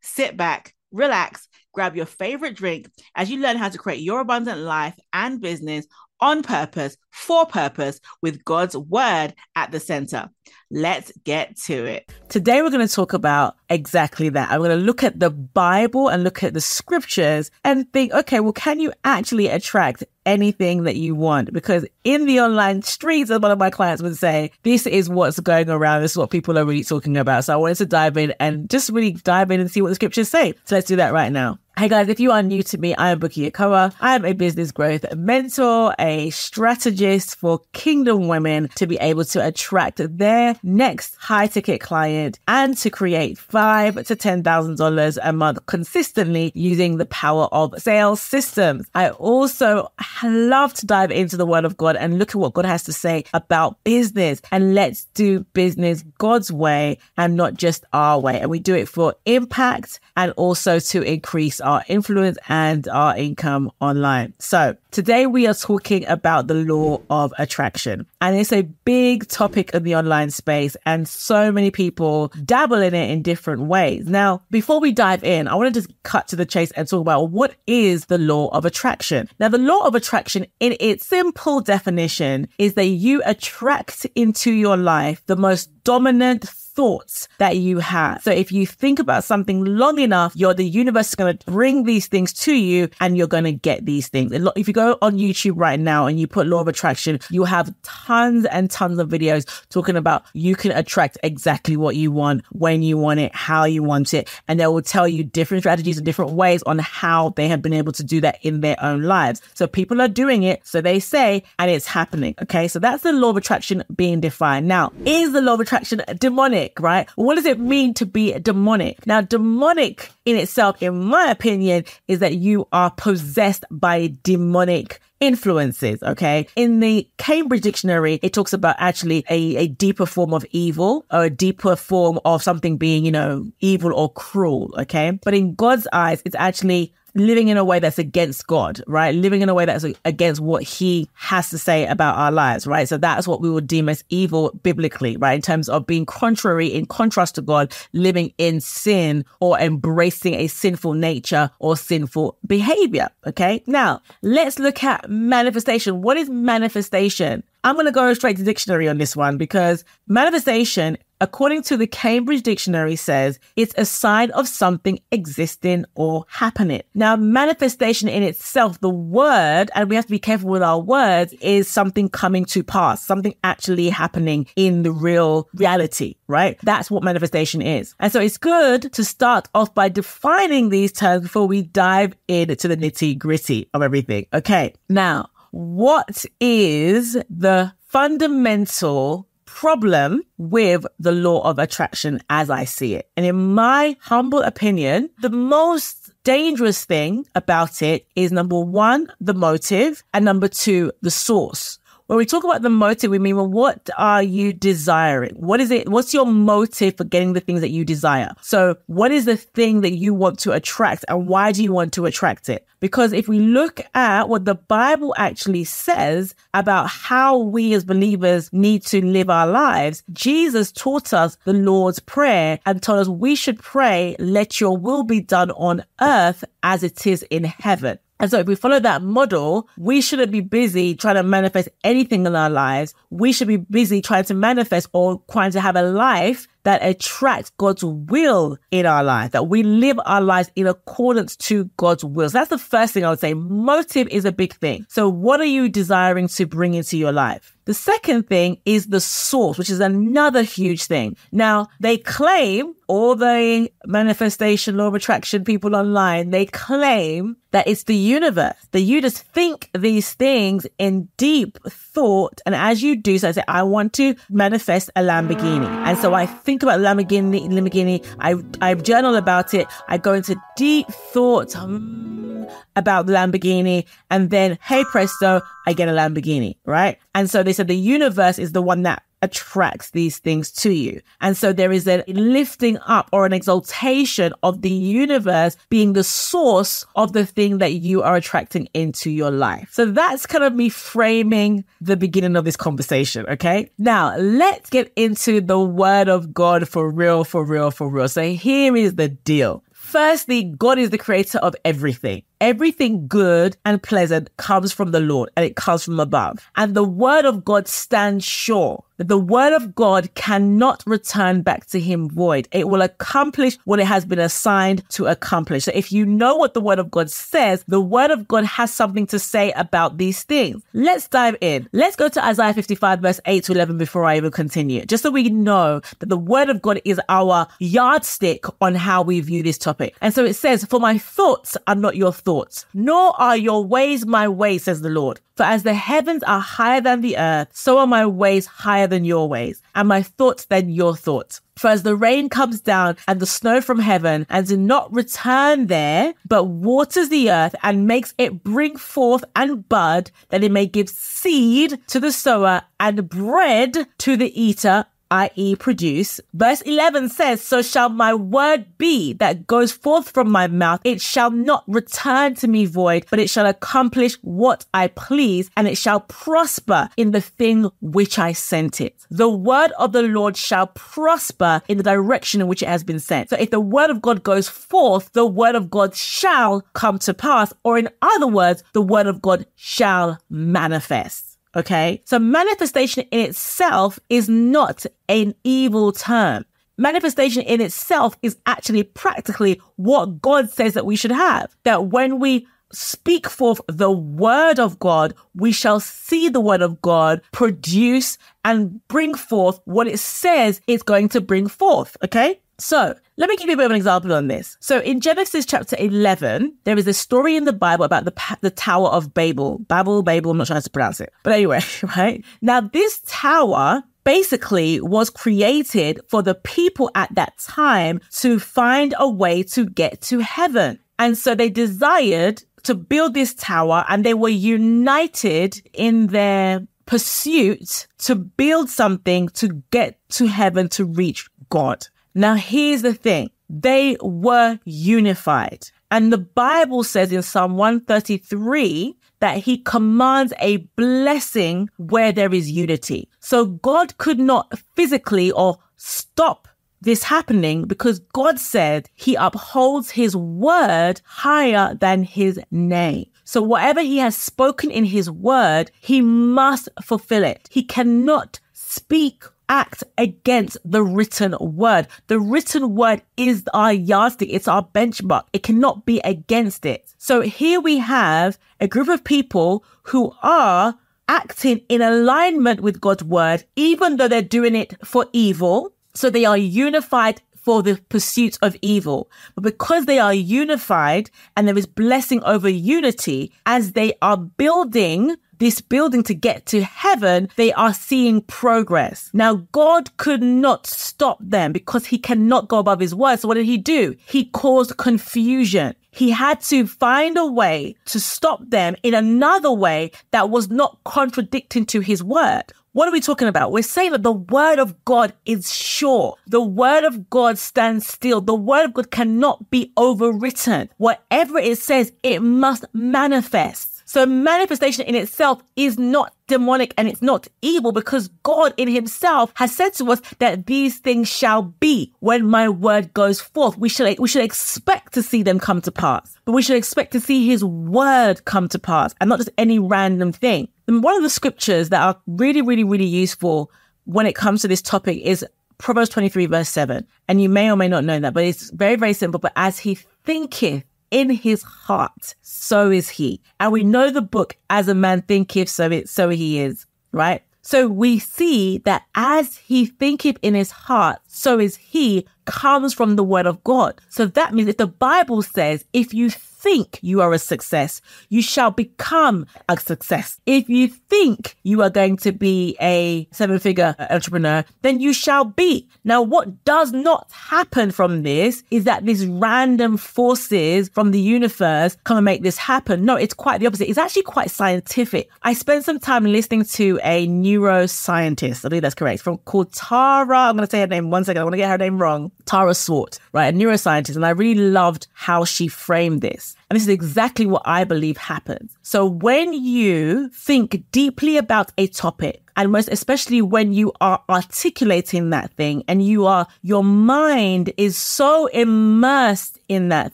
Sit 0.01 0.37
back, 0.37 0.75
relax, 0.91 1.47
grab 1.73 1.95
your 1.95 2.05
favorite 2.05 2.55
drink 2.55 2.89
as 3.15 3.31
you 3.31 3.39
learn 3.39 3.57
how 3.57 3.69
to 3.69 3.77
create 3.77 4.01
your 4.01 4.19
abundant 4.19 4.59
life 4.59 4.95
and 5.13 5.41
business 5.41 5.87
on 6.19 6.43
purpose, 6.43 6.97
for 7.11 7.45
purpose, 7.45 7.99
with 8.21 8.43
God's 8.45 8.75
word 8.75 9.33
at 9.55 9.71
the 9.71 9.79
center. 9.79 10.29
Let's 10.69 11.11
get 11.23 11.57
to 11.65 11.85
it. 11.85 12.11
Today, 12.29 12.61
we're 12.61 12.69
going 12.69 12.85
to 12.85 12.93
talk 12.93 13.13
about 13.13 13.55
exactly 13.69 14.29
that. 14.29 14.51
I'm 14.51 14.59
going 14.59 14.77
to 14.77 14.85
look 14.85 15.03
at 15.03 15.19
the 15.19 15.29
Bible 15.29 16.09
and 16.09 16.23
look 16.23 16.43
at 16.43 16.53
the 16.53 16.61
scriptures 16.61 17.51
and 17.63 17.91
think, 17.93 18.11
okay, 18.13 18.39
well, 18.39 18.53
can 18.53 18.79
you 18.79 18.91
actually 19.03 19.47
attract 19.47 20.03
anything 20.25 20.83
that 20.83 20.97
you 20.97 21.15
want? 21.15 21.53
Because 21.53 21.85
in 22.03 22.25
the 22.25 22.41
online 22.41 22.81
streets, 22.81 23.31
as 23.31 23.39
one 23.39 23.51
of 23.51 23.59
my 23.59 23.69
clients 23.69 24.01
would 24.01 24.17
say, 24.17 24.51
this 24.63 24.85
is 24.85 25.09
what's 25.09 25.39
going 25.39 25.69
around. 25.69 26.01
This 26.01 26.11
is 26.11 26.17
what 26.17 26.31
people 26.31 26.57
are 26.57 26.65
really 26.65 26.83
talking 26.83 27.15
about. 27.17 27.45
So 27.45 27.53
I 27.53 27.57
wanted 27.57 27.75
to 27.75 27.85
dive 27.85 28.17
in 28.17 28.33
and 28.39 28.69
just 28.69 28.89
really 28.89 29.13
dive 29.13 29.51
in 29.51 29.61
and 29.61 29.71
see 29.71 29.81
what 29.81 29.89
the 29.89 29.95
scriptures 29.95 30.29
say. 30.29 30.53
So 30.65 30.75
let's 30.75 30.87
do 30.87 30.97
that 30.97 31.13
right 31.13 31.31
now. 31.31 31.59
Hey 31.77 31.89
guys, 31.89 32.09
if 32.09 32.19
you 32.19 32.31
are 32.31 32.41
new 32.41 32.63
to 32.63 32.77
me, 32.79 32.95
I 32.95 33.11
am 33.11 33.19
Buki 33.19 33.51
Ekeowa. 33.51 33.93
I 34.01 34.15
am 34.15 34.25
a 34.25 34.33
business 34.33 34.71
growth 34.71 35.05
mentor, 35.15 35.93
a 35.99 36.31
strategist 36.31 37.35
for 37.35 37.61
kingdom 37.73 38.27
women 38.27 38.69
to 38.77 38.87
be 38.87 38.95
able 38.97 39.25
to 39.25 39.45
attract 39.45 40.01
their 40.17 40.55
next 40.63 41.15
high 41.17 41.45
ticket 41.45 41.79
client 41.79 42.39
and 42.47 42.75
to 42.77 42.89
create 42.89 43.37
five 43.37 44.03
to 44.07 44.15
ten 44.15 44.41
thousand 44.41 44.77
dollars 44.77 45.19
a 45.21 45.31
month 45.31 45.63
consistently 45.67 46.51
using 46.55 46.97
the 46.97 47.05
power 47.05 47.45
of 47.51 47.75
sales 47.77 48.21
systems. 48.21 48.87
I 48.95 49.11
also 49.11 49.91
love 50.23 50.73
to 50.73 50.85
dive 50.87 51.11
into 51.11 51.37
the 51.37 51.45
word 51.45 51.63
of 51.63 51.77
God 51.77 51.95
and 51.95 52.17
look 52.17 52.29
at 52.29 52.37
what 52.37 52.55
God 52.55 52.65
has 52.65 52.85
to 52.85 52.91
say 52.91 53.23
about 53.35 53.83
business 53.83 54.41
and 54.51 54.73
let's 54.73 55.05
do 55.13 55.41
business 55.53 56.03
God's 56.17 56.51
way 56.51 56.97
and 57.17 57.35
not 57.35 57.53
just 57.53 57.85
our 57.93 58.19
way. 58.19 58.39
And 58.39 58.49
we 58.49 58.57
do 58.57 58.73
it 58.73 58.89
for 58.89 59.13
impact 59.27 59.99
and 60.15 60.31
also 60.37 60.79
to 60.79 61.03
increase 61.03 61.61
our 61.67 61.83
influence 61.87 62.37
and 62.47 62.87
our 62.87 63.15
income 63.17 63.69
online. 63.81 64.33
So 64.39 64.77
today 64.91 65.27
we 65.27 65.47
are 65.47 65.53
talking 65.53 66.07
about 66.07 66.47
the 66.47 66.53
law 66.53 67.01
of 67.09 67.33
attraction 67.37 68.07
and 68.21 68.37
it's 68.37 68.53
a 68.53 68.61
big 68.61 69.27
topic 69.27 69.71
in 69.73 69.83
the 69.83 69.95
online 69.95 70.29
space 70.29 70.77
and 70.85 71.07
so 71.07 71.51
many 71.51 71.69
people 71.69 72.29
dabble 72.45 72.77
in 72.81 72.93
it 72.93 73.11
in 73.11 73.21
different 73.21 73.63
ways. 73.63 74.07
Now, 74.07 74.41
before 74.49 74.79
we 74.79 74.93
dive 74.93 75.25
in, 75.25 75.49
I 75.49 75.55
want 75.55 75.73
to 75.73 75.81
just 75.81 75.91
cut 76.03 76.29
to 76.29 76.37
the 76.37 76.45
chase 76.45 76.71
and 76.71 76.87
talk 76.87 77.01
about 77.01 77.31
what 77.31 77.55
is 77.67 78.05
the 78.05 78.17
law 78.17 78.47
of 78.49 78.63
attraction. 78.63 79.27
Now, 79.39 79.49
the 79.49 79.57
law 79.57 79.85
of 79.85 79.93
attraction 79.93 80.47
in 80.61 80.77
its 80.79 81.05
simple 81.05 81.59
definition 81.59 82.47
is 82.57 82.75
that 82.75 82.85
you 82.85 83.21
attract 83.25 84.05
into 84.15 84.51
your 84.51 84.77
life 84.77 85.21
the 85.25 85.35
most 85.35 85.69
dominant 85.83 86.45
thoughts 86.77 87.27
that 87.39 87.57
you 87.57 87.79
have. 87.79 88.21
So 88.21 88.31
if 88.31 88.51
you 88.51 88.67
think 88.67 88.99
about 88.99 89.23
something 89.23 89.65
long 89.65 89.97
enough, 89.97 90.33
you're 90.35 90.53
the 90.53 90.63
universe 90.63 91.09
is 91.09 91.15
going 91.15 91.35
to 91.35 91.51
bring 91.51 91.85
these 91.85 92.05
things 92.05 92.31
to 92.45 92.53
you 92.53 92.87
and 93.01 93.17
you're 93.17 93.25
going 93.25 93.45
to 93.45 93.51
get 93.51 93.83
these 93.83 94.09
things. 94.09 94.31
If 94.55 94.67
you 94.67 94.75
go 94.75 94.95
on 95.01 95.17
YouTube 95.17 95.55
right 95.55 95.79
now 95.79 96.05
and 96.05 96.19
you 96.19 96.27
put 96.27 96.45
law 96.45 96.61
of 96.61 96.67
attraction, 96.67 97.19
you 97.31 97.45
have 97.45 97.73
tons 97.81 98.45
and 98.45 98.69
tons 98.69 98.99
of 98.99 99.09
videos 99.09 99.43
talking 99.69 99.95
about 99.95 100.23
you 100.33 100.55
can 100.55 100.71
attract 100.71 101.17
exactly 101.23 101.75
what 101.75 101.95
you 101.95 102.11
want, 102.11 102.43
when 102.51 102.83
you 102.83 102.95
want 102.95 103.19
it, 103.19 103.33
how 103.33 103.63
you 103.63 103.81
want 103.81 104.13
it. 104.13 104.29
And 104.47 104.59
they 104.59 104.67
will 104.67 104.83
tell 104.83 105.07
you 105.07 105.23
different 105.23 105.63
strategies 105.63 105.97
and 105.97 106.05
different 106.05 106.33
ways 106.33 106.61
on 106.63 106.77
how 106.77 107.29
they 107.29 107.47
have 107.47 107.63
been 107.63 107.73
able 107.73 107.93
to 107.93 108.03
do 108.03 108.21
that 108.21 108.37
in 108.43 108.61
their 108.61 108.77
own 108.83 109.01
lives. 109.01 109.41
So 109.55 109.65
people 109.65 109.99
are 109.99 110.07
doing 110.07 110.43
it. 110.43 110.65
So 110.67 110.81
they 110.81 110.99
say, 110.99 111.43
and 111.57 111.71
it's 111.71 111.87
happening. 111.87 112.35
Okay. 112.43 112.67
So 112.67 112.77
that's 112.77 113.01
the 113.01 113.13
law 113.13 113.31
of 113.31 113.37
attraction 113.37 113.83
being 113.95 114.21
defined. 114.21 114.67
Now, 114.67 114.93
is 115.05 115.33
the 115.33 115.41
law 115.41 115.55
of 115.55 115.59
attraction 115.59 116.03
demonic? 116.19 116.66
Demonic, 116.75 116.79
right? 116.79 117.09
What 117.15 117.35
does 117.35 117.45
it 117.45 117.59
mean 117.59 117.93
to 117.95 118.05
be 118.05 118.33
demonic? 118.39 119.05
Now, 119.05 119.21
demonic 119.21 120.11
in 120.25 120.35
itself, 120.35 120.81
in 120.81 121.03
my 121.03 121.31
opinion, 121.31 121.85
is 122.07 122.19
that 122.19 122.35
you 122.35 122.67
are 122.71 122.91
possessed 122.91 123.65
by 123.71 124.13
demonic 124.23 124.99
influences. 125.19 126.03
Okay. 126.03 126.47
In 126.55 126.79
the 126.79 127.07
Cambridge 127.17 127.63
dictionary, 127.63 128.19
it 128.21 128.33
talks 128.33 128.53
about 128.53 128.75
actually 128.77 129.25
a, 129.29 129.55
a 129.57 129.67
deeper 129.67 130.05
form 130.05 130.33
of 130.33 130.45
evil 130.51 131.05
or 131.11 131.23
a 131.25 131.29
deeper 131.29 131.75
form 131.75 132.19
of 132.23 132.43
something 132.43 132.77
being, 132.77 133.03
you 133.03 133.11
know, 133.11 133.45
evil 133.59 133.93
or 133.93 134.11
cruel. 134.11 134.73
Okay. 134.77 135.11
But 135.23 135.33
in 135.33 135.55
God's 135.55 135.87
eyes, 135.91 136.21
it's 136.25 136.35
actually 136.35 136.93
living 137.17 137.47
in 137.47 137.57
a 137.57 137.65
way 137.65 137.79
that's 137.79 137.99
against 137.99 138.47
God, 138.47 138.81
right? 138.87 139.13
Living 139.13 139.41
in 139.41 139.49
a 139.49 139.53
way 139.53 139.65
that's 139.65 139.85
against 140.05 140.41
what 140.41 140.63
he 140.63 141.09
has 141.13 141.49
to 141.49 141.57
say 141.57 141.85
about 141.85 142.17
our 142.17 142.31
lives, 142.31 142.67
right? 142.67 142.87
So 142.87 142.97
that's 142.97 143.27
what 143.27 143.41
we 143.41 143.49
would 143.49 143.67
deem 143.67 143.89
as 143.89 144.03
evil 144.09 144.51
biblically, 144.63 145.17
right? 145.17 145.33
In 145.33 145.41
terms 145.41 145.69
of 145.69 145.85
being 145.85 146.05
contrary 146.05 146.67
in 146.67 146.85
contrast 146.85 147.35
to 147.35 147.41
God, 147.41 147.75
living 147.93 148.33
in 148.37 148.61
sin 148.61 149.25
or 149.39 149.59
embracing 149.59 150.35
a 150.35 150.47
sinful 150.47 150.93
nature 150.93 151.49
or 151.59 151.75
sinful 151.75 152.37
behavior. 152.45 153.09
Okay. 153.25 153.63
Now 153.67 154.01
let's 154.21 154.59
look 154.59 154.83
at 154.83 155.09
manifestation. 155.09 156.01
What 156.01 156.17
is 156.17 156.29
manifestation? 156.29 157.43
I'm 157.63 157.75
going 157.75 157.85
to 157.85 157.91
go 157.91 158.13
straight 158.13 158.37
to 158.37 158.43
dictionary 158.43 158.87
on 158.87 158.97
this 158.97 159.15
one 159.15 159.37
because 159.37 159.83
manifestation 160.07 160.97
according 161.21 161.63
to 161.63 161.77
the 161.77 161.87
Cambridge 161.87 162.43
Dictionary, 162.43 162.95
says 162.95 163.39
it's 163.55 163.73
a 163.77 163.85
sign 163.85 164.31
of 164.31 164.47
something 164.47 164.99
existing 165.11 165.85
or 165.95 166.25
happening. 166.29 166.81
Now, 166.93 167.15
manifestation 167.15 168.07
in 168.07 168.23
itself, 168.23 168.79
the 168.79 168.89
word, 168.89 169.69
and 169.75 169.89
we 169.89 169.95
have 169.95 170.05
to 170.05 170.11
be 170.11 170.19
careful 170.19 170.49
with 170.49 170.61
our 170.61 170.79
words, 170.79 171.33
is 171.41 171.67
something 171.67 172.09
coming 172.09 172.45
to 172.45 172.63
pass, 172.63 173.03
something 173.03 173.35
actually 173.43 173.89
happening 173.89 174.47
in 174.55 174.83
the 174.83 174.91
real 174.91 175.49
reality, 175.53 176.15
right? 176.27 176.57
That's 176.63 176.91
what 176.91 177.03
manifestation 177.03 177.61
is. 177.61 177.95
And 177.99 178.11
so 178.11 178.19
it's 178.19 178.37
good 178.37 178.93
to 178.93 179.03
start 179.03 179.47
off 179.53 179.73
by 179.73 179.89
defining 179.89 180.69
these 180.69 180.91
terms 180.91 181.23
before 181.23 181.47
we 181.47 181.63
dive 181.63 182.15
into 182.27 182.67
the 182.67 182.77
nitty 182.77 183.17
gritty 183.17 183.69
of 183.73 183.81
everything. 183.81 184.27
Okay. 184.33 184.73
Now, 184.89 185.29
what 185.51 186.25
is 186.39 187.13
the 187.29 187.73
fundamental 187.87 189.27
problem 189.47 190.21
with 190.37 190.85
the 190.99 191.11
law 191.11 191.41
of 191.41 191.57
attraction 191.57 192.21
as 192.29 192.51
I 192.51 192.65
see 192.65 192.93
it. 192.93 193.09
And 193.17 193.25
in 193.25 193.55
my 193.55 193.97
humble 194.01 194.41
opinion, 194.41 195.09
the 195.21 195.31
most 195.31 196.11
dangerous 196.23 196.85
thing 196.85 197.25
about 197.33 197.81
it 197.81 198.05
is 198.15 198.31
number 198.31 198.59
one, 198.59 199.07
the 199.19 199.33
motive, 199.33 200.03
and 200.13 200.23
number 200.25 200.47
two, 200.47 200.91
the 201.01 201.09
source. 201.09 201.79
When 202.07 202.15
we 202.15 202.25
talk 202.25 202.45
about 202.45 202.61
the 202.61 202.69
motive, 202.69 203.11
we 203.11 203.19
mean, 203.19 203.35
well, 203.35 203.49
what 203.49 203.89
are 203.97 204.23
you 204.23 204.53
desiring? 204.53 205.35
What 205.35 205.59
is 205.59 205.71
it? 205.71 205.89
What's 205.89 206.13
your 206.13 206.25
motive 206.25 206.95
for 206.95 207.03
getting 207.03 207.33
the 207.33 207.41
things 207.41 207.59
that 207.59 207.69
you 207.69 207.83
desire? 207.83 208.33
So 208.41 208.77
what 208.85 209.11
is 209.11 209.25
the 209.25 209.35
thing 209.35 209.81
that 209.81 209.97
you 209.97 210.13
want 210.13 210.39
to 210.39 210.53
attract 210.53 211.03
and 211.09 211.27
why 211.27 211.51
do 211.51 211.61
you 211.61 211.73
want 211.73 211.91
to 211.93 212.05
attract 212.05 212.47
it? 212.47 212.65
Because 212.79 213.11
if 213.11 213.27
we 213.27 213.39
look 213.39 213.81
at 213.93 214.29
what 214.29 214.45
the 214.45 214.55
Bible 214.55 215.15
actually 215.17 215.65
says 215.65 216.33
about 216.53 216.87
how 216.87 217.39
we 217.39 217.73
as 217.73 217.83
believers 217.83 218.53
need 218.53 218.85
to 218.85 219.03
live 219.03 219.29
our 219.29 219.47
lives, 219.47 220.01
Jesus 220.13 220.71
taught 220.71 221.11
us 221.11 221.37
the 221.43 221.51
Lord's 221.51 221.99
Prayer 221.99 222.59
and 222.65 222.81
told 222.81 222.99
us 222.99 223.09
we 223.09 223.35
should 223.35 223.59
pray, 223.59 224.15
let 224.17 224.61
your 224.61 224.77
will 224.77 225.03
be 225.03 225.19
done 225.19 225.51
on 225.51 225.83
earth 225.99 226.45
as 226.63 226.83
it 226.83 227.05
is 227.05 227.23
in 227.23 227.43
heaven. 227.43 227.99
And 228.19 228.31
so 228.31 228.39
if 228.39 228.47
we 228.47 228.55
follow 228.55 228.79
that 228.79 229.01
model, 229.03 229.69
we 229.77 230.01
shouldn't 230.01 230.31
be 230.31 230.41
busy 230.41 230.95
trying 230.95 231.15
to 231.15 231.23
manifest 231.23 231.69
anything 231.83 232.25
in 232.25 232.35
our 232.35 232.49
lives. 232.49 232.93
We 233.09 233.31
should 233.31 233.47
be 233.47 233.57
busy 233.57 234.01
trying 234.01 234.23
to 234.25 234.33
manifest 234.33 234.89
or 234.93 235.21
trying 235.31 235.51
to 235.51 235.61
have 235.61 235.75
a 235.75 235.83
life 235.83 236.47
that 236.67 236.85
attracts 236.85 237.49
God's 237.51 237.81
will 237.81 238.57
in 238.71 238.85
our 238.85 239.01
life, 239.01 239.31
that 239.31 239.47
we 239.47 239.63
live 239.63 239.97
our 240.05 240.19
lives 240.19 240.51
in 240.53 240.67
accordance 240.67 241.37
to 241.37 241.63
God's 241.77 242.03
will. 242.03 242.29
So 242.29 242.39
that's 242.39 242.49
the 242.49 242.57
first 242.57 242.93
thing 242.93 243.05
I 243.05 243.09
would 243.09 243.21
say. 243.21 243.33
Motive 243.33 244.09
is 244.09 244.25
a 244.25 244.33
big 244.33 244.53
thing. 244.53 244.85
So 244.89 245.07
what 245.07 245.39
are 245.39 245.45
you 245.45 245.69
desiring 245.69 246.27
to 246.27 246.45
bring 246.45 246.73
into 246.73 246.97
your 246.97 247.13
life? 247.13 247.53
The 247.63 247.73
second 247.73 248.27
thing 248.27 248.59
is 248.65 248.87
the 248.87 249.01
source, 249.01 249.57
which 249.57 249.69
is 249.69 249.81
another 249.81 250.41
huge 250.41 250.85
thing. 250.85 251.17
Now, 251.33 251.67
they 251.81 251.97
claim, 251.97 252.73
all 252.87 253.15
the 253.15 253.69
manifestation 253.85 254.77
law 254.77 254.87
of 254.87 254.95
attraction 254.95 255.43
people 255.43 255.75
online, 255.75 256.29
they 256.29 256.45
claim 256.45 257.35
that 257.51 257.67
it's 257.67 257.83
the 257.83 257.95
universe, 257.95 258.55
that 258.71 258.81
you 258.81 259.01
just 259.01 259.17
think 259.19 259.69
these 259.77 260.13
things 260.13 260.65
in 260.77 261.09
deep 261.17 261.57
thought. 261.67 262.39
And 262.45 262.55
as 262.55 262.81
you 262.81 262.95
do 262.95 263.17
so, 263.17 263.27
I 263.27 263.31
say, 263.31 263.43
I 263.49 263.63
want 263.63 263.91
to 263.93 264.15
manifest 264.29 264.89
a 264.95 265.01
Lamborghini. 265.01 265.67
And 265.67 265.97
so 265.97 266.13
I 266.13 266.25
think 266.25 266.56
about 266.63 266.79
Lamborghini, 266.79 267.47
Lamborghini. 267.49 268.05
I, 268.19 268.35
I 268.61 268.73
journal 268.75 269.15
about 269.15 269.53
it. 269.53 269.67
I 269.87 269.97
go 269.97 270.13
into 270.13 270.35
deep 270.55 270.87
thoughts 270.87 271.55
Um, 271.55 272.47
about 272.77 273.07
the 273.07 273.13
Lamborghini 273.13 273.85
and 274.09 274.29
then, 274.29 274.57
hey 274.61 274.83
presto, 274.85 275.41
I 275.65 275.73
get 275.73 275.89
a 275.89 275.91
Lamborghini, 275.91 276.55
right? 276.65 276.97
And 277.13 277.29
so 277.29 277.43
they 277.43 277.51
said 277.51 277.67
the 277.67 277.75
universe 277.75 278.39
is 278.39 278.53
the 278.53 278.61
one 278.61 278.83
that 278.83 279.03
attracts 279.21 279.91
these 279.91 280.19
things 280.19 280.51
to 280.51 280.71
you. 280.71 281.01
And 281.21 281.35
so 281.35 281.53
there 281.53 281.71
is 281.71 281.87
a 281.87 282.03
lifting 282.07 282.77
up 282.85 283.09
or 283.11 283.25
an 283.25 283.33
exaltation 283.33 284.33
of 284.43 284.61
the 284.61 284.69
universe 284.69 285.57
being 285.69 285.93
the 285.93 286.03
source 286.03 286.85
of 286.95 287.13
the 287.13 287.25
thing 287.25 287.57
that 287.59 287.73
you 287.73 288.03
are 288.03 288.15
attracting 288.15 288.67
into 288.73 289.09
your 289.09 289.31
life. 289.31 289.69
So 289.71 289.85
that's 289.85 290.25
kind 290.25 290.43
of 290.43 290.53
me 290.53 290.69
framing 290.69 291.65
the 291.81 291.97
beginning 291.97 292.35
of 292.35 292.45
this 292.45 292.57
conversation. 292.57 293.25
Okay. 293.27 293.71
Now 293.77 294.15
let's 294.17 294.69
get 294.69 294.91
into 294.95 295.41
the 295.41 295.59
word 295.59 296.09
of 296.09 296.33
God 296.33 296.67
for 296.67 296.89
real, 296.89 297.23
for 297.23 297.43
real, 297.43 297.71
for 297.71 297.89
real. 297.89 298.09
So 298.09 298.23
here 298.23 298.75
is 298.75 298.95
the 298.95 299.09
deal. 299.09 299.63
Firstly, 299.71 300.43
God 300.43 300.77
is 300.77 300.89
the 300.89 300.97
creator 300.97 301.37
of 301.37 301.55
everything. 301.63 302.23
Everything 302.39 303.07
good 303.07 303.57
and 303.65 303.81
pleasant 303.81 304.35
comes 304.37 304.71
from 304.71 304.91
the 304.91 304.99
Lord 304.99 305.29
and 305.35 305.43
it 305.43 305.55
comes 305.55 305.83
from 305.85 305.99
above. 305.99 306.39
And 306.55 306.75
the 306.75 306.83
word 306.83 307.25
of 307.25 307.43
God 307.43 307.67
stands 307.67 308.23
sure 308.23 308.83
that 308.97 309.07
the 309.07 309.17
word 309.17 309.53
of 309.53 309.75
God 309.75 310.13
cannot 310.15 310.83
return 310.85 311.41
back 311.41 311.65
to 311.67 311.79
him 311.79 312.09
void. 312.09 312.47
It 312.51 312.67
will 312.67 312.81
accomplish 312.81 313.57
what 313.65 313.79
it 313.79 313.85
has 313.85 314.05
been 314.05 314.19
assigned 314.19 314.87
to 314.89 315.05
accomplish. 315.05 315.65
So 315.65 315.71
if 315.73 315.91
you 315.91 316.05
know 316.05 316.35
what 316.35 316.53
the 316.53 316.61
word 316.61 316.79
of 316.79 316.91
God 316.91 317.09
says, 317.09 317.63
the 317.67 317.81
word 317.81 318.11
of 318.11 318.27
God 318.27 318.43
has 318.45 318.73
something 318.73 319.07
to 319.07 319.19
say 319.19 319.51
about 319.51 319.97
these 319.97 320.23
things. 320.23 320.63
Let's 320.73 321.07
dive 321.07 321.37
in. 321.41 321.69
Let's 321.73 321.95
go 321.95 322.09
to 322.09 322.25
Isaiah 322.25 322.53
55 322.53 322.99
verse 322.99 323.19
8 323.25 323.43
to 323.45 323.51
11 323.53 323.77
before 323.77 324.05
I 324.05 324.17
even 324.17 324.31
continue, 324.31 324.85
just 324.85 325.03
so 325.03 325.11
we 325.11 325.29
know 325.29 325.81
that 325.99 326.09
the 326.09 326.17
word 326.17 326.49
of 326.49 326.61
God 326.61 326.81
is 326.83 326.99
our 327.09 327.47
yardstick 327.59 328.45
on 328.61 328.75
how 328.75 329.01
we 329.01 329.19
view 329.21 329.43
this 329.43 329.57
topic. 329.57 329.95
And 330.01 330.13
so 330.13 330.25
it 330.25 330.33
says, 330.33 330.65
for 330.65 330.79
my 330.79 330.97
thoughts 330.97 331.55
are 331.67 331.75
not 331.75 331.95
your 331.95 332.11
thoughts, 332.13 332.26
nor 332.73 333.19
are 333.21 333.37
your 333.37 333.63
ways 333.63 334.05
my 334.05 334.27
ways, 334.27 334.63
says 334.63 334.81
the 334.81 334.89
Lord. 334.89 335.19
For 335.35 335.43
as 335.43 335.63
the 335.63 335.73
heavens 335.73 336.23
are 336.23 336.39
higher 336.39 336.81
than 336.81 337.01
the 337.01 337.17
earth, 337.17 337.49
so 337.53 337.77
are 337.77 337.87
my 337.87 338.05
ways 338.05 338.45
higher 338.47 338.87
than 338.87 339.05
your 339.05 339.29
ways, 339.29 339.61
and 339.75 339.87
my 339.87 340.01
thoughts 340.01 340.45
than 340.45 340.69
your 340.69 340.95
thoughts. 340.95 341.41
For 341.55 341.69
as 341.69 341.83
the 341.83 341.95
rain 341.95 342.29
comes 342.29 342.61
down 342.61 342.97
and 343.07 343.19
the 343.19 343.25
snow 343.25 343.61
from 343.61 343.79
heaven 343.79 344.27
and 344.29 344.47
do 344.47 344.57
not 344.57 344.93
return 344.93 345.67
there, 345.67 346.13
but 346.27 346.45
waters 346.45 347.09
the 347.09 347.31
earth 347.31 347.55
and 347.63 347.87
makes 347.87 348.13
it 348.17 348.43
bring 348.43 348.77
forth 348.77 349.23
and 349.35 349.67
bud, 349.67 350.11
that 350.29 350.43
it 350.43 350.51
may 350.51 350.67
give 350.67 350.89
seed 350.89 351.79
to 351.87 351.99
the 351.99 352.11
sower 352.11 352.61
and 352.79 353.09
bread 353.09 353.87
to 353.99 354.17
the 354.17 354.39
eater, 354.39 354.85
i.e. 355.11 355.55
produce. 355.55 356.19
Verse 356.33 356.61
11 356.61 357.09
says, 357.09 357.41
So 357.41 357.61
shall 357.61 357.89
my 357.89 358.13
word 358.13 358.77
be 358.77 359.13
that 359.13 359.47
goes 359.47 359.71
forth 359.71 360.11
from 360.11 360.29
my 360.29 360.47
mouth. 360.47 360.81
It 360.83 361.01
shall 361.01 361.31
not 361.31 361.63
return 361.67 362.35
to 362.35 362.47
me 362.47 362.65
void, 362.65 363.05
but 363.09 363.19
it 363.19 363.29
shall 363.29 363.45
accomplish 363.45 364.15
what 364.21 364.65
I 364.73 364.87
please, 364.87 365.49
and 365.55 365.67
it 365.67 365.77
shall 365.77 366.01
prosper 366.01 366.89
in 366.97 367.11
the 367.11 367.21
thing 367.21 367.69
which 367.81 368.19
I 368.19 368.33
sent 368.33 368.81
it. 368.81 369.05
The 369.09 369.29
word 369.29 369.71
of 369.77 369.91
the 369.91 370.03
Lord 370.03 370.37
shall 370.37 370.67
prosper 370.67 371.61
in 371.67 371.77
the 371.77 371.83
direction 371.83 372.41
in 372.41 372.47
which 372.47 372.61
it 372.61 372.69
has 372.69 372.83
been 372.83 372.99
sent. 372.99 373.29
So 373.29 373.37
if 373.37 373.51
the 373.51 373.59
word 373.59 373.89
of 373.89 374.01
God 374.01 374.23
goes 374.23 374.49
forth, 374.49 375.11
the 375.13 375.25
word 375.25 375.55
of 375.55 375.69
God 375.69 375.95
shall 375.95 376.61
come 376.73 376.99
to 376.99 377.13
pass, 377.13 377.53
or 377.63 377.77
in 377.77 377.89
other 378.01 378.27
words, 378.27 378.63
the 378.73 378.81
word 378.81 379.07
of 379.07 379.21
God 379.21 379.45
shall 379.55 380.19
manifest. 380.29 381.26
Okay. 381.55 382.01
So 382.05 382.19
manifestation 382.19 383.05
in 383.11 383.21
itself 383.21 383.99
is 384.09 384.29
not 384.29 384.85
an 385.09 385.33
evil 385.43 385.91
term. 385.91 386.45
Manifestation 386.77 387.41
in 387.43 387.59
itself 387.59 388.15
is 388.21 388.37
actually 388.45 388.83
practically 388.83 389.59
what 389.77 390.21
God 390.21 390.49
says 390.49 390.75
that 390.75 390.85
we 390.85 390.95
should 390.95 391.11
have. 391.11 391.55
That 391.63 391.87
when 391.87 392.19
we 392.19 392.45
speak 392.71 393.27
forth 393.29 393.61
the 393.67 393.91
word 393.91 394.59
of 394.59 394.77
God, 394.77 395.13
we 395.33 395.51
shall 395.51 395.79
see 395.79 396.29
the 396.29 396.41
word 396.41 396.61
of 396.61 396.81
God 396.81 397.21
produce 397.31 398.17
and 398.45 398.85
bring 398.87 399.13
forth 399.15 399.59
what 399.65 399.87
it 399.87 399.99
says 399.99 400.61
it's 400.67 400.83
going 400.83 401.09
to 401.09 401.21
bring 401.21 401.47
forth. 401.47 401.97
Okay. 402.03 402.39
So 402.59 402.95
let 403.17 403.29
me 403.29 403.35
give 403.35 403.47
you 403.47 403.53
a 403.53 403.57
bit 403.57 403.65
of 403.65 403.71
an 403.71 403.77
example 403.77 404.13
on 404.13 404.27
this. 404.27 404.57
So 404.59 404.79
in 404.79 404.99
Genesis 404.99 405.45
chapter 405.45 405.75
11, 405.77 406.57
there 406.63 406.77
is 406.77 406.87
a 406.87 406.93
story 406.93 407.35
in 407.35 407.45
the 407.45 407.53
Bible 407.53 407.85
about 407.85 408.05
the, 408.05 408.37
the 408.41 408.49
Tower 408.49 408.89
of 408.89 409.13
Babel. 409.13 409.59
Babel, 409.59 410.01
Babel, 410.01 410.31
I'm 410.31 410.37
not 410.37 410.47
sure 410.47 410.55
how 410.55 410.61
to 410.61 410.69
pronounce 410.69 410.99
it. 410.99 411.13
But 411.23 411.33
anyway, 411.33 411.61
right? 411.97 412.25
Now 412.41 412.61
this 412.61 412.99
tower 413.05 413.83
basically 414.03 414.79
was 414.81 415.09
created 415.09 415.99
for 416.07 416.23
the 416.23 416.33
people 416.33 416.89
at 416.95 417.13
that 417.13 417.37
time 417.37 417.99
to 418.11 418.39
find 418.39 418.95
a 418.97 419.09
way 419.09 419.43
to 419.43 419.65
get 419.65 420.01
to 420.01 420.19
heaven. 420.19 420.79
And 420.97 421.17
so 421.17 421.35
they 421.35 421.49
desired 421.49 422.41
to 422.63 422.73
build 422.73 423.13
this 423.13 423.33
tower 423.35 423.85
and 423.87 424.03
they 424.03 424.13
were 424.13 424.29
united 424.29 425.61
in 425.73 426.07
their 426.07 426.65
pursuit 426.85 427.87
to 427.99 428.15
build 428.15 428.69
something 428.69 429.29
to 429.29 429.61
get 429.71 429.99
to 430.09 430.25
heaven 430.25 430.69
to 430.69 430.85
reach 430.85 431.29
God. 431.49 431.87
Now, 432.17 432.33
here's 432.33 432.81
the 432.81 432.95
thing. 432.95 433.29
They 433.47 433.95
were 434.01 434.57
unified. 434.65 435.69
And 435.91 436.11
the 436.11 436.17
Bible 436.17 436.83
says 436.83 437.11
in 437.11 437.21
Psalm 437.21 437.57
133 437.57 438.97
that 439.19 439.37
he 439.37 439.59
commands 439.59 440.33
a 440.39 440.57
blessing 440.75 441.69
where 441.77 442.11
there 442.11 442.33
is 442.33 442.49
unity. 442.49 443.07
So 443.19 443.45
God 443.45 443.99
could 443.99 444.17
not 444.17 444.57
physically 444.75 445.31
or 445.31 445.59
stop 445.75 446.47
this 446.81 447.03
happening 447.03 447.65
because 447.65 447.99
God 447.99 448.39
said 448.39 448.89
he 448.95 449.13
upholds 449.13 449.91
his 449.91 450.15
word 450.15 451.01
higher 451.05 451.75
than 451.75 452.01
his 452.01 452.39
name. 452.49 453.05
So 453.25 453.43
whatever 453.43 453.81
he 453.81 453.99
has 453.99 454.17
spoken 454.17 454.71
in 454.71 454.85
his 454.85 455.11
word, 455.11 455.69
he 455.81 456.01
must 456.01 456.67
fulfill 456.81 457.23
it. 457.23 457.47
He 457.51 457.61
cannot 457.61 458.39
speak 458.53 459.23
act 459.49 459.83
against 459.97 460.57
the 460.65 460.83
written 460.83 461.35
word. 461.39 461.87
The 462.07 462.19
written 462.19 462.75
word 462.75 463.01
is 463.15 463.43
our 463.53 463.73
yardstick. 463.73 464.29
It's 464.31 464.47
our 464.47 464.63
benchmark. 464.63 465.23
It 465.33 465.43
cannot 465.43 465.85
be 465.85 465.99
against 465.99 466.65
it. 466.65 466.93
So 466.97 467.21
here 467.21 467.59
we 467.59 467.77
have 467.77 468.37
a 468.59 468.67
group 468.67 468.87
of 468.87 469.03
people 469.03 469.63
who 469.83 470.13
are 470.21 470.75
acting 471.07 471.61
in 471.69 471.81
alignment 471.81 472.61
with 472.61 472.81
God's 472.81 473.03
word, 473.03 473.45
even 473.55 473.97
though 473.97 474.07
they're 474.07 474.21
doing 474.21 474.55
it 474.55 474.73
for 474.83 475.05
evil. 475.13 475.73
So 475.93 476.09
they 476.09 476.25
are 476.25 476.37
unified 476.37 477.21
for 477.47 477.63
the 477.63 477.79
pursuit 477.87 478.37
of 478.41 478.57
evil. 478.61 479.09
But 479.33 479.45
because 479.45 479.85
they 479.85 479.99
are 479.99 480.13
unified 480.13 481.09
and 481.35 481.47
there 481.47 481.57
is 481.57 481.65
blessing 481.65 482.21
over 482.25 482.49
unity 482.49 483.31
as 483.45 483.71
they 483.71 483.93
are 484.01 484.17
building 484.17 485.15
this 485.39 485.61
building 485.61 486.03
to 486.03 486.13
get 486.13 486.45
to 486.47 486.63
heaven, 486.63 487.29
they 487.35 487.53
are 487.53 487.73
seeing 487.73 488.21
progress. 488.21 489.09
Now, 489.13 489.47
God 489.51 489.95
could 489.97 490.21
not 490.21 490.67
stop 490.67 491.17
them 491.21 491.51
because 491.51 491.85
he 491.85 491.97
cannot 491.97 492.47
go 492.47 492.59
above 492.59 492.79
his 492.79 492.95
word. 492.95 493.19
So 493.19 493.27
what 493.27 493.35
did 493.35 493.45
he 493.45 493.57
do? 493.57 493.95
He 494.07 494.25
caused 494.25 494.77
confusion. 494.77 495.75
He 495.91 496.11
had 496.11 496.41
to 496.41 496.67
find 496.67 497.17
a 497.17 497.25
way 497.25 497.75
to 497.85 497.99
stop 497.99 498.41
them 498.47 498.75
in 498.83 498.93
another 498.93 499.51
way 499.51 499.91
that 500.11 500.29
was 500.29 500.49
not 500.49 500.77
contradicting 500.83 501.65
to 501.67 501.79
his 501.79 502.03
word. 502.03 502.43
What 502.73 502.87
are 502.87 502.91
we 502.91 503.01
talking 503.01 503.27
about? 503.27 503.51
We're 503.51 503.63
saying 503.63 503.93
that 503.93 504.03
the 504.03 504.11
word 504.11 504.59
of 504.59 504.85
God 504.85 505.11
is 505.25 505.51
sure. 505.51 506.15
The 506.27 506.43
word 506.43 506.83
of 506.83 507.09
God 507.09 507.39
stands 507.39 507.87
still. 507.87 508.21
The 508.21 508.35
word 508.35 508.65
of 508.65 508.73
God 508.75 508.91
cannot 508.91 509.49
be 509.49 509.71
overwritten. 509.77 510.69
Whatever 510.77 511.39
it 511.39 511.57
says, 511.57 511.91
it 512.03 512.21
must 512.21 512.65
manifest. 512.73 513.76
So 513.87 514.05
manifestation 514.05 514.85
in 514.85 514.95
itself 514.95 515.41
is 515.55 515.79
not 515.79 516.13
demonic 516.27 516.73
and 516.77 516.89
it's 516.89 517.01
not 517.01 517.25
evil 517.41 517.71
because 517.71 518.09
God 518.23 518.53
in 518.57 518.67
himself 518.67 519.31
has 519.35 519.55
said 519.55 519.73
to 519.75 519.89
us 519.93 520.01
that 520.19 520.45
these 520.45 520.79
things 520.79 521.07
shall 521.07 521.43
be 521.43 521.93
when 521.99 522.27
my 522.27 522.49
word 522.49 522.93
goes 522.93 523.21
forth. 523.21 523.57
We 523.57 523.69
should, 523.69 523.97
we 523.97 524.09
should 524.09 524.25
expect 524.25 524.93
to 524.95 525.01
see 525.01 525.23
them 525.23 525.39
come 525.39 525.61
to 525.61 525.71
pass, 525.71 526.17
but 526.25 526.33
we 526.33 526.41
should 526.41 526.57
expect 526.57 526.91
to 526.91 526.99
see 526.99 527.27
his 527.27 527.45
word 527.45 528.25
come 528.25 528.49
to 528.49 528.59
pass 528.59 528.93
and 528.99 529.09
not 529.09 529.19
just 529.19 529.29
any 529.37 529.57
random 529.57 530.11
thing. 530.11 530.49
And 530.67 530.83
one 530.83 530.97
of 530.97 531.03
the 531.03 531.09
scriptures 531.09 531.69
that 531.69 531.81
are 531.81 531.97
really, 532.07 532.41
really, 532.41 532.65
really 532.65 532.85
useful 532.85 533.49
when 533.85 534.05
it 534.05 534.15
comes 534.15 534.41
to 534.41 534.49
this 534.49 534.61
topic 534.61 535.01
is 535.01 535.25
Proverbs 535.59 535.89
23 535.89 536.25
verse 536.25 536.49
7. 536.49 536.85
And 537.07 537.21
you 537.21 537.29
may 537.29 537.49
or 537.49 537.55
may 537.55 537.69
not 537.69 537.85
know 537.85 538.01
that, 538.01 538.13
but 538.13 538.25
it's 538.25 538.49
very, 538.51 538.75
very 538.75 538.91
simple. 538.91 539.21
But 539.21 539.31
as 539.37 539.59
he 539.59 539.75
thinketh 540.03 540.65
in 540.91 541.09
his 541.09 541.43
heart, 541.43 542.15
so 542.21 542.71
is 542.71 542.89
he. 542.89 543.21
And 543.39 543.51
we 543.51 543.63
know 543.63 543.89
the 543.89 544.01
book, 544.01 544.37
as 544.49 544.67
a 544.67 544.75
man 544.75 545.01
thinketh, 545.01 545.49
so 545.49 545.69
it, 545.69 545.89
so 545.89 546.09
he 546.09 546.39
is, 546.39 546.65
right? 546.91 547.23
So 547.41 547.67
we 547.67 547.99
see 547.99 548.57
that 548.59 548.83
as 548.95 549.37
he 549.37 549.65
thinketh 549.65 550.17
in 550.21 550.33
his 550.33 550.51
heart, 550.51 550.99
so 551.07 551.39
is 551.39 551.55
he 551.55 552.05
comes 552.27 552.73
from 552.73 552.95
the 552.95 553.03
word 553.03 553.25
of 553.25 553.43
God. 553.43 553.81
So 553.89 554.05
that 554.05 554.33
means 554.35 554.49
if 554.49 554.57
the 554.57 554.67
Bible 554.67 555.23
says, 555.23 555.65
if 555.73 555.93
you 555.93 556.11
think 556.37 556.77
you 556.81 557.01
are 557.01 557.13
a 557.13 557.19
success, 557.19 557.81
you 558.09 558.21
shall 558.21 558.51
become 558.51 559.25
a 559.49 559.57
success. 559.57 560.19
If 560.25 560.47
you 560.47 560.67
think 560.67 561.35
you 561.43 561.63
are 561.63 561.69
going 561.69 561.97
to 561.97 562.11
be 562.11 562.55
a 562.61 563.07
seven 563.11 563.39
figure 563.39 563.75
entrepreneur, 563.79 564.45
then 564.61 564.79
you 564.79 564.93
shall 564.93 565.25
be. 565.25 565.67
Now, 565.83 566.03
what 566.03 566.45
does 566.45 566.71
not 566.71 567.11
happen 567.11 567.71
from 567.71 568.03
this 568.03 568.43
is 568.51 568.65
that 568.65 568.85
these 568.85 569.07
random 569.07 569.77
forces 569.77 570.69
from 570.69 570.91
the 570.91 570.99
universe 570.99 571.75
come 571.85 571.97
and 571.97 572.05
make 572.05 572.21
this 572.21 572.37
happen. 572.37 572.85
No, 572.85 572.95
it's 572.95 573.15
quite 573.15 573.39
the 573.39 573.47
opposite. 573.47 573.69
It's 573.69 573.79
actually 573.79 574.03
quite 574.03 574.29
scientific. 574.29 575.09
I 575.23 575.33
spent 575.33 575.65
some 575.65 575.79
time 575.79 576.03
listening 576.05 576.45
to 576.45 576.79
a 576.83 577.07
neuroscientist. 577.07 578.45
I 578.45 578.49
believe 578.49 578.61
that's 578.61 578.75
correct 578.75 579.01
from 579.01 579.17
called 579.19 579.53
Tara. 579.53 580.19
I'm 580.19 580.35
going 580.35 580.47
to 580.47 580.51
say 580.51 580.59
her 580.59 580.67
name 580.67 580.91
one 580.91 581.03
second. 581.03 581.21
I 581.21 581.23
want 581.23 581.33
to 581.33 581.37
get 581.37 581.49
her 581.49 581.57
name 581.57 581.81
wrong. 581.81 582.11
Tara 582.27 582.53
Swart, 582.53 582.99
right? 583.13 583.33
A 583.33 583.37
neuroscientist. 583.37 583.95
And 583.95 584.05
I 584.05 584.09
really 584.11 584.49
loved 584.49 584.87
how 584.93 585.25
she 585.25 585.47
framed 585.47 586.01
this. 586.01 586.35
And 586.49 586.55
this 586.55 586.63
is 586.63 586.69
exactly 586.69 587.25
what 587.25 587.41
I 587.45 587.63
believe 587.63 587.97
happens. 587.97 588.55
So 588.61 588.85
when 588.85 589.33
you 589.33 590.09
think 590.09 590.63
deeply 590.71 591.17
about 591.17 591.51
a 591.57 591.67
topic, 591.67 592.26
and 592.37 592.51
most 592.51 592.69
especially 592.69 593.21
when 593.21 593.51
you 593.51 593.73
are 593.81 594.01
articulating 594.09 595.09
that 595.09 595.33
thing 595.33 595.63
and 595.67 595.85
you 595.85 596.05
are, 596.05 596.27
your 596.43 596.63
mind 596.63 597.51
is 597.57 597.77
so 597.77 598.27
immersed 598.27 599.39
in 599.47 599.69
that 599.69 599.93